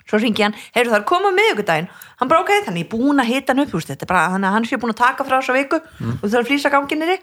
[0.04, 1.88] Svo ringi hann, heyrðu það komið á miðvikudaginn.
[2.20, 4.26] Hann bara, ok, þannig ég er búin að hita hann upp þú veist, þetta bara,
[4.34, 7.16] þannig að hann sé búin að taka frá þessa viku og það er flísa ganginni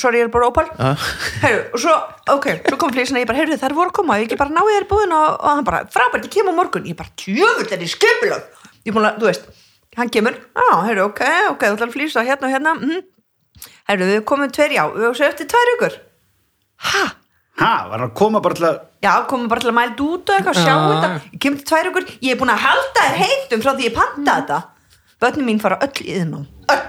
[0.00, 0.92] sorry, ég er bara ópal Já.
[1.44, 1.94] heyrðu, og svo,
[2.34, 4.54] ok, svo kom flísana ég bara, heyrðu það er voru að koma, ég ekki bara
[4.54, 6.86] náði þér í búðin og, og hann bara, frábært, ég kem á morgun.
[6.90, 8.42] Ég bara, tjöfull, þetta er skipulag
[8.84, 9.46] ég búin að, þú veist,
[9.98, 11.22] hann kemur já, heyrðu, ok,
[11.54, 13.02] ok, þú ætlar að flísa hérna og hérna mm
[13.88, 15.96] Herru, við komum tveir já, við komum eftir tvær ykkur
[16.84, 17.04] Ha?
[17.54, 20.30] Ha, var hann að koma bara til að Já, komum bara til að mæla út
[20.32, 20.86] og eitthvað, sjá Já.
[20.90, 21.10] þetta.
[21.36, 23.94] Ég kemur til tvær ykkur, ég er búin að halda þér heitum frá því ég
[23.94, 24.58] panta þetta.
[25.22, 26.82] Bötni mín fara öll í þinnum Öll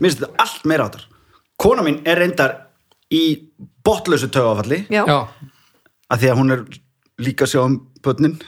[0.00, 1.04] mér finnst þetta allt meira á þar
[1.60, 2.56] kona mín er reyndar
[3.12, 3.22] í
[3.84, 6.64] botlausu tögafalli að því að hún er
[7.20, 8.38] líka að sjá um börnin.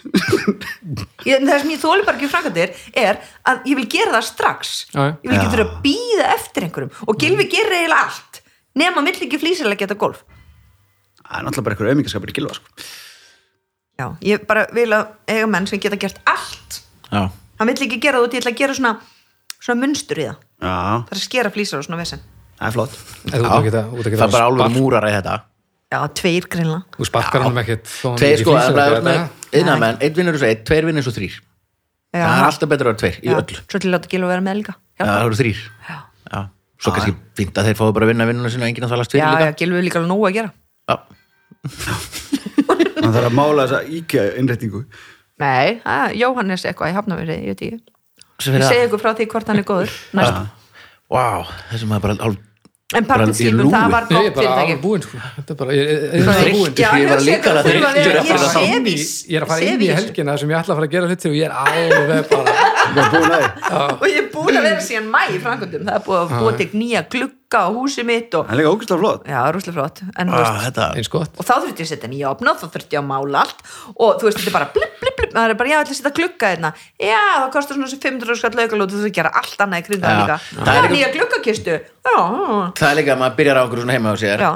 [1.22, 4.70] Það sem ég þóli bara ekki framkvæmdir er að ég vil gera það strax.
[4.96, 6.94] Ég vil ekki þurfa að býða eftir einhverjum.
[7.04, 8.40] Og Gilvi gerir eiginlega allt
[8.80, 10.24] nema vill ekki flýsilega geta golf.
[11.20, 12.88] Það er náttúrulega bara eitthvað auðmingaskapur í gilva sko.
[14.00, 16.80] já, ég bara vil að eiga menn sem geta gert allt.
[17.12, 17.28] Já,
[17.60, 18.94] hann vill ekki gera það út, ég ætla að gera svona
[19.62, 22.22] svona munstur í það, já, það er að skera flýsar og svona vesen
[22.58, 22.98] það er flott.
[23.24, 23.66] En það-
[24.12, 25.40] er bara að alveg múrar í þetta.
[25.92, 26.84] Já, tveir greinlega.
[26.96, 29.08] Þú sparkar hann ekkert þó hann Tveir sko, flýsar það er þetta.
[29.08, 32.68] með eina menn, einn vinnur þessu einn, tveir vinnur þessu þrýr já, Það er alltaf
[32.72, 33.58] betur að vera tveir, í já, öllu.
[33.68, 35.96] svo til að láta Gilva vera með líka Já, það eru þrýr já,
[36.32, 36.40] Já,
[36.80, 39.12] svo kannski fínt að þeir fáðu bara að vinna vinnuna sinna og enginn að þalast
[39.12, 39.52] já, líka.
[39.52, 40.50] já er líka alveg nóg að gera.
[40.88, 40.96] Já,
[43.02, 44.82] það þarf að mála þessa íkja innréttingu
[45.42, 47.80] nei, að, Jóhannes eitthvað, ég hafna verið, ég veit ekki.
[48.48, 49.92] Ég segi ykkur frá því hvort hann er góður.
[50.14, 50.38] Næst,
[51.12, 52.48] wow, þessum að bara alveg
[52.92, 55.20] En partysíkum það var gott fyrirtæki sko.
[55.36, 56.26] Þetta er bara Ég
[57.08, 60.80] var líka að það Ég er að fara inn í helgina sem ég ætla að
[60.80, 62.50] fara að gera hluti og ég er alveg bara
[64.02, 66.50] Og ég er búin að vera síðan mæ í Frankundum, það er búin að búin
[66.50, 69.22] að tekja nýja glugga á húsi mitt og Það er líka ógustlega flott.
[69.28, 71.36] Já, rúslega flott.
[71.38, 73.64] Og þá þurfti ég að setja nýja opna og þá þurfti ég að mála allt.
[73.96, 76.00] Og þú veist, þetta er bara blip blip það er bara, já, ég ætla að
[76.00, 79.32] setja glugga hérna já, það kostar svona þessi 500 skall laukalót þú þurfti að gera
[79.42, 82.18] allt annað í kring það Já, líka það já, er nýja gluggakistu já,
[82.78, 84.52] það er líka að maður byrjar á einhverju svona heima á sér já,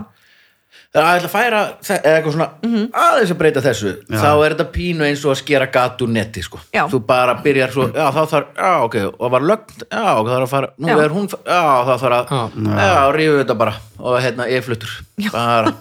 [0.96, 1.58] Það er að ætla að færa
[1.92, 2.84] eitthvað svona Mhm.
[2.96, 6.42] aðeins að breyta þessu þá er þetta pínu eins og að skera gat úr netti
[6.44, 6.60] sko.
[6.72, 6.86] Já.
[6.88, 10.36] þú bara byrjar svo já þá þarf, já ok, og var lögn já, ok, það
[10.38, 10.96] er að fara, nú Já.
[11.04, 12.86] er hún já, það þarf að, Já.
[12.86, 14.94] já, rífu þetta bara og hérna, ég fluttur
[15.32, 15.74] bara,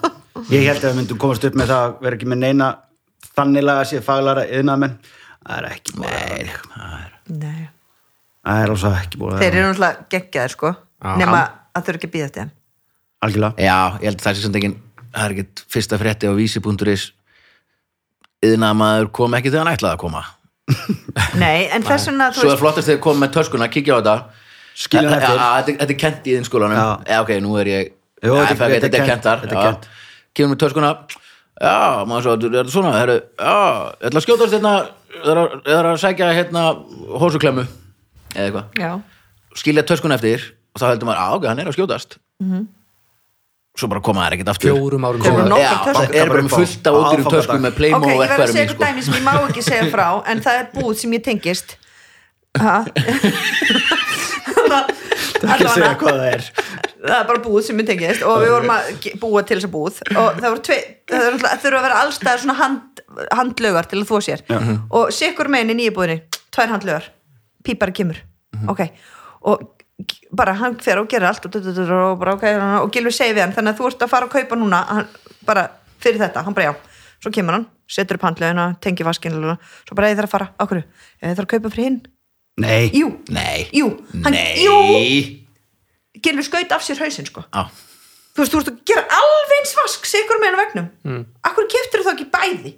[0.50, 2.68] ég held að við myndum komast upp með það að vera ekki með neina
[3.36, 4.98] þannig laga sér faglæra yðnamenn
[5.46, 7.56] það er ekki búið að vera
[8.46, 10.72] það er alveg ekki búið að vera þeir eru náttúrulega gegjaðir sko.
[11.02, 11.58] Ah, nema hann.
[11.76, 12.54] að þau eru ekki býðast í hann
[13.26, 13.54] algjörlega.
[13.60, 14.72] Já, ég held að það sé samt ekki
[15.16, 17.04] það er ekki fyrsta frétti á vísi.is
[18.46, 20.24] yðnamaður kom ekki þegar hann ætlaði að koma.
[21.42, 24.16] Nei, en þessuna svo er flottast þegar kom með törskuna að kíkja á þetta.
[24.76, 26.80] Skilja þetta þetta er kent í þinn skólanum.
[27.08, 29.46] Já, ok, nú er ég þetta er kentar
[30.36, 30.90] kemur með törskuna
[31.62, 33.56] já, maður svo, er þetta svona heru, já,
[34.00, 34.72] ég ætla að skjótast hérna
[35.16, 36.62] ég er að- ég er að sækja hérna
[37.22, 37.64] hósuklemmu
[38.36, 38.90] eða eitthvað já,
[39.56, 40.40] skilja töskuna eftir
[40.74, 42.18] og þá heldur maður, já, ok, hann er að skjótast
[43.76, 45.48] svo bara koma þær ekkert aftur fjórum árum töskur.
[45.92, 47.32] það er bara með fullt af ódýrum aðfangadag.
[47.36, 48.84] töskum með ok, Playmo ég og verð að eitthvað segja ykkur sko.
[48.86, 51.76] dæmi sem ég má ekki segja frá en það er búð sem ég tengist
[52.56, 52.76] ha?
[55.42, 56.46] ekki segja hvað það er.
[57.06, 58.90] Það er bara búð sem ég tengist og við vorum að
[59.22, 60.78] búa til þessa búð og það tvei,
[61.12, 61.28] það
[61.64, 63.04] þurfa að vera allstæðar svona hand,
[63.40, 64.44] handlögar til að þvó sér.
[64.90, 66.18] Og sikkur meginn í nýjabúðinni
[66.56, 67.10] tvær handlögar,
[67.66, 68.22] pípari kemur.
[68.72, 68.86] Ok,
[69.46, 69.68] og
[70.36, 73.54] bara hann fer og gerir allt og, og, bara, okay, og Gilvi segir við hann,
[73.56, 75.08] þannig að þú ert að fara að kaupa núna hann,
[75.48, 75.68] bara
[76.02, 76.74] fyrir þetta, hann bara já.
[77.22, 80.82] Svo kemur hann, setur upp handlögina, tengi vaskinn svo bara ég þarf að fara, okkur
[80.82, 82.00] ég þarf að kaupa fyrir hinn,
[82.62, 83.90] nei, jú, nei, jú.
[84.24, 84.64] Hann, nei.
[84.64, 84.76] Jú,
[86.24, 87.44] Gilvi skaut af sér hausinn sko.
[87.52, 87.68] Já.
[88.36, 91.22] þú veist, þú ert að gera alveg eins vask sigur með hennar vegnum mm.
[91.48, 92.74] akkur keftur þá ekki bæði?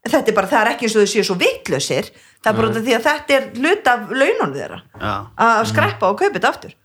[0.00, 2.06] En þetta er bara, það er ekki eins og þau séu svo vitlausir.
[2.40, 4.78] Það er bara af því að þetta er hlut af laununum þeirra.
[4.96, 5.14] Já.
[5.44, 6.76] að skreppa og kaupa þetta aftur.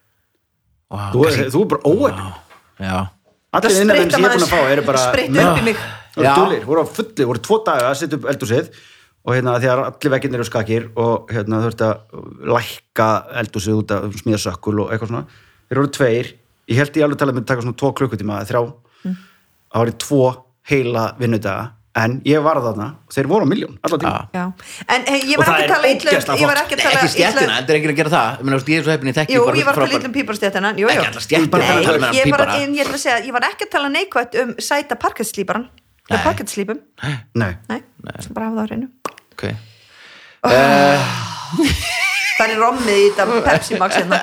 [0.92, 2.20] Vá, þú er, þú er bara óepp
[2.84, 2.98] já,
[3.56, 5.80] allir Það innanmenn sem ég er búin að fá eru bara spritta upp í mig.
[6.16, 6.36] Það voru Já.
[6.40, 8.70] dúlir, voru á fulli, voru tvo daga að setja upp eldúsið
[9.26, 11.96] og hérna því að allir vegginn eru skakir og hérna ert að
[12.46, 13.08] lækka
[13.42, 15.24] eldúsið út af smíða sökkul og eitthvað svona.
[15.66, 16.28] Þeir voru tveir,
[16.70, 18.62] ég held ég alveg talað með taka svona tvo klukkutíma, eða þrjá.
[19.06, 19.18] Mm.
[19.90, 20.22] í tvo
[20.70, 21.72] heila vinnudaga.
[21.96, 24.28] En ég var þarna og þeir voru á miljón, allar tíma
[24.92, 26.98] en hey, ég var ekki að tala illa ógeðslega um- ég var ekki að tala
[27.00, 28.30] ekki stjættina, þetta er ekki að gera það.
[28.52, 30.16] Veist, ég er svo heppin í þekki Jú, ég var að tala frábær- illa um
[30.18, 30.92] píparstjættina ég, var,
[33.40, 35.70] að ekki að tala neikvætt um sæta parkettslíparan
[39.36, 39.54] Skal
[40.46, 41.04] bara hafa
[42.36, 44.18] það ok er rommið í þetta Pepsi Max hérna.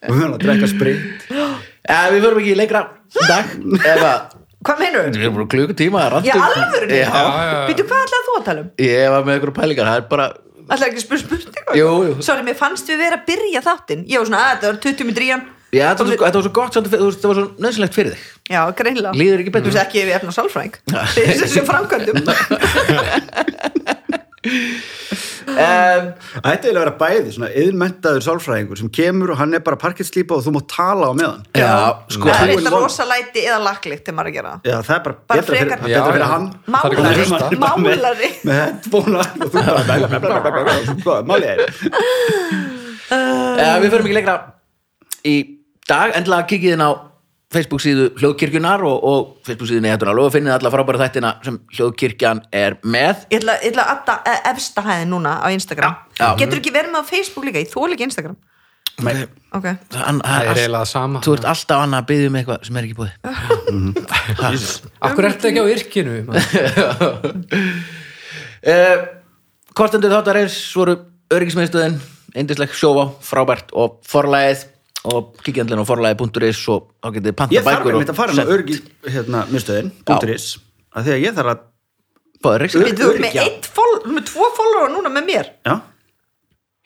[0.00, 1.00] Og við höfum að drekka sprit
[1.30, 2.82] ja, við förum ekki í leikra
[3.16, 3.54] í dag
[3.94, 4.12] eða
[4.60, 7.00] hvað meinur við erum bara klukkutíma að Já, ranta um- alvörunni?
[7.00, 7.24] Já,
[7.70, 8.70] Býtu, hvað ætlaði þú að tala um?
[8.84, 10.26] ég var með einhverju pælingar það er bara,
[10.70, 11.78] Ætlaði ekki að spyrja spurningu?
[11.80, 12.12] jú, jú.
[12.22, 14.04] Sorry, mér fannst við vera að byrja þáttinn.
[14.06, 15.40] Ég var svona, að þetta var 20 minn dríjan
[15.70, 18.24] Já, þetta var, þetta var svo gott, þetta var svo nöðsynlegt fyrir þig.
[18.50, 19.12] Já, greinlega.
[19.14, 19.68] Líður ekki betur.
[19.68, 20.74] Þú veist ekki ef ég er náðu sálfræng.
[20.90, 22.18] Það er þessi framkvæmdum.
[25.50, 30.36] Þetta er að vera bæði, svona yðurmentaður sálfræðingur sem kemur og hann er bara parketslýpa
[30.38, 31.42] og þú mátt tala á meðan.
[31.58, 31.70] Já,
[32.14, 32.24] sko.
[32.28, 34.52] Það er eitthvað rosalæti eða laglikt til maður að gera.
[34.66, 35.68] Já, það er bara, bara betra fyrir,
[36.10, 36.46] fyrir hann.
[36.70, 37.24] Málari,
[37.60, 38.30] málari.
[38.46, 39.48] Með hettbónar og
[40.90, 41.68] þú bara málari.
[43.10, 44.36] Við förum ekki lengra
[45.26, 45.36] í
[45.88, 46.90] dag Endlega kikið inn á
[47.50, 52.44] Facebook síðu Hljóðkirkjunar og, og Facebook síðu Neiðatunar og finnið alla frábæra þættina sem Hljóðkirkjan
[52.54, 53.24] er með.
[53.32, 55.96] Ég ætla, ég ætla að adda eh, efsta hæðin núna á Instagram.
[56.14, 56.36] Já, já.
[56.44, 58.38] Getur ekki verið með á Facebook líka, ég þól ekki Instagram.
[59.00, 59.24] Nei,
[59.56, 61.20] ok, Það er eiginlega sama.
[61.24, 63.12] Þú ert alltaf annað að byggja um eitthvað sem er ekki búið
[65.08, 66.16] Akkur ertu ekki á yrkinu
[68.68, 68.98] uh,
[69.80, 70.98] Kostendur þáttar eins voru
[71.32, 71.96] öryggismiðstöðin
[72.40, 74.66] Indisleg sjófa, frábært og forlæðið
[75.08, 78.42] og kíkjandlinn á forlæði.is og þá getið panta ég þarf bækur einmitt að fara inn
[78.44, 78.76] á örgi
[79.08, 80.48] hérna, is
[80.90, 81.66] að því að ég þarf að,
[82.40, 85.48] Við þú ert með eitt fól, þú ert með tvo follower núna með mér.
[85.68, 85.74] Já.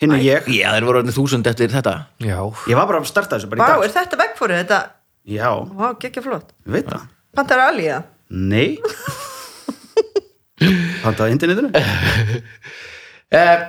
[0.03, 1.93] Hinn er ég, Já, þeir voru orðin þúsund eftir þetta.
[2.27, 4.81] Já, ég var bara að starta þessu bara Vá, í dag er þetta vegfórið, þetta,
[5.31, 5.47] já,
[5.79, 6.51] vá, gekkja flott.
[6.67, 7.07] Ég veit það.
[7.39, 8.03] Pantar Ali, eða?
[8.35, 8.79] nei.
[11.05, 11.71] Pantaði internetinu.
[13.35, 13.65] Er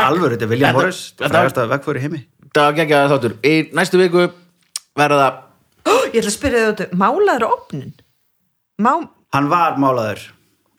[0.00, 2.20] alveg, þetta er William Morris er þetta- frægast að vegfæri heimi
[2.54, 3.34] Það var geggjaði þáttur.
[3.46, 4.26] Í næstu viku
[4.98, 5.38] verða það
[5.80, 7.88] Ó, Ég ætla að spyrja þau út, málaður á opnin?
[8.82, 8.92] Má,
[9.34, 10.20] Hann var málaður.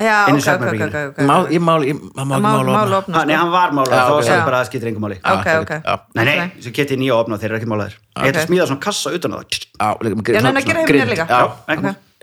[0.01, 0.87] Já, ok, ok, ok, svefnherberginu.
[0.89, 1.19] ok, ok.
[1.29, 3.17] má, Ég mál, ég, má ekki Má- mála opna.
[3.17, 5.17] ha, Nei, hann var málaður, þá sagði bara að það skiptir engum máli.
[5.21, 5.73] Ok, Já, ok.
[6.17, 8.65] Nei, nei, svo geti ég nýja opna, þeir eru ekki málaður Ég ætla að smíða
[8.71, 9.45] svona kassa utan á það.
[9.61, 11.25] Já, svona- nei, nei, gera heim mér líka.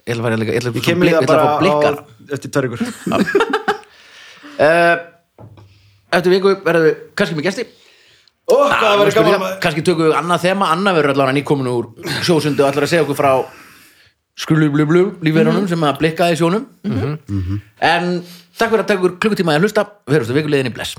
[0.08, 1.48] Ég ætla að fara líka Ég ætla Ég að kemur líka ég ætla bara að
[1.48, 2.02] fá blikkar á,
[2.34, 2.80] eftir ykkur
[4.58, 4.96] uh,
[6.18, 7.64] Eftir viku verður við kannski með gesti
[8.48, 11.90] Hvað það verður gaman Kannski tökum við annað þema Anna verður allavega nýkomin úr
[12.24, 13.32] sjósundu og ætlar að segja okkur frá
[14.38, 16.64] skrulublublu lífverunum sem að blikka í sjónum.
[17.82, 18.10] En
[18.56, 19.84] takk fyrir að taka ykkur klukkutíma að hlusta.
[20.06, 20.96] Við höfumstu vikuleiðin í bless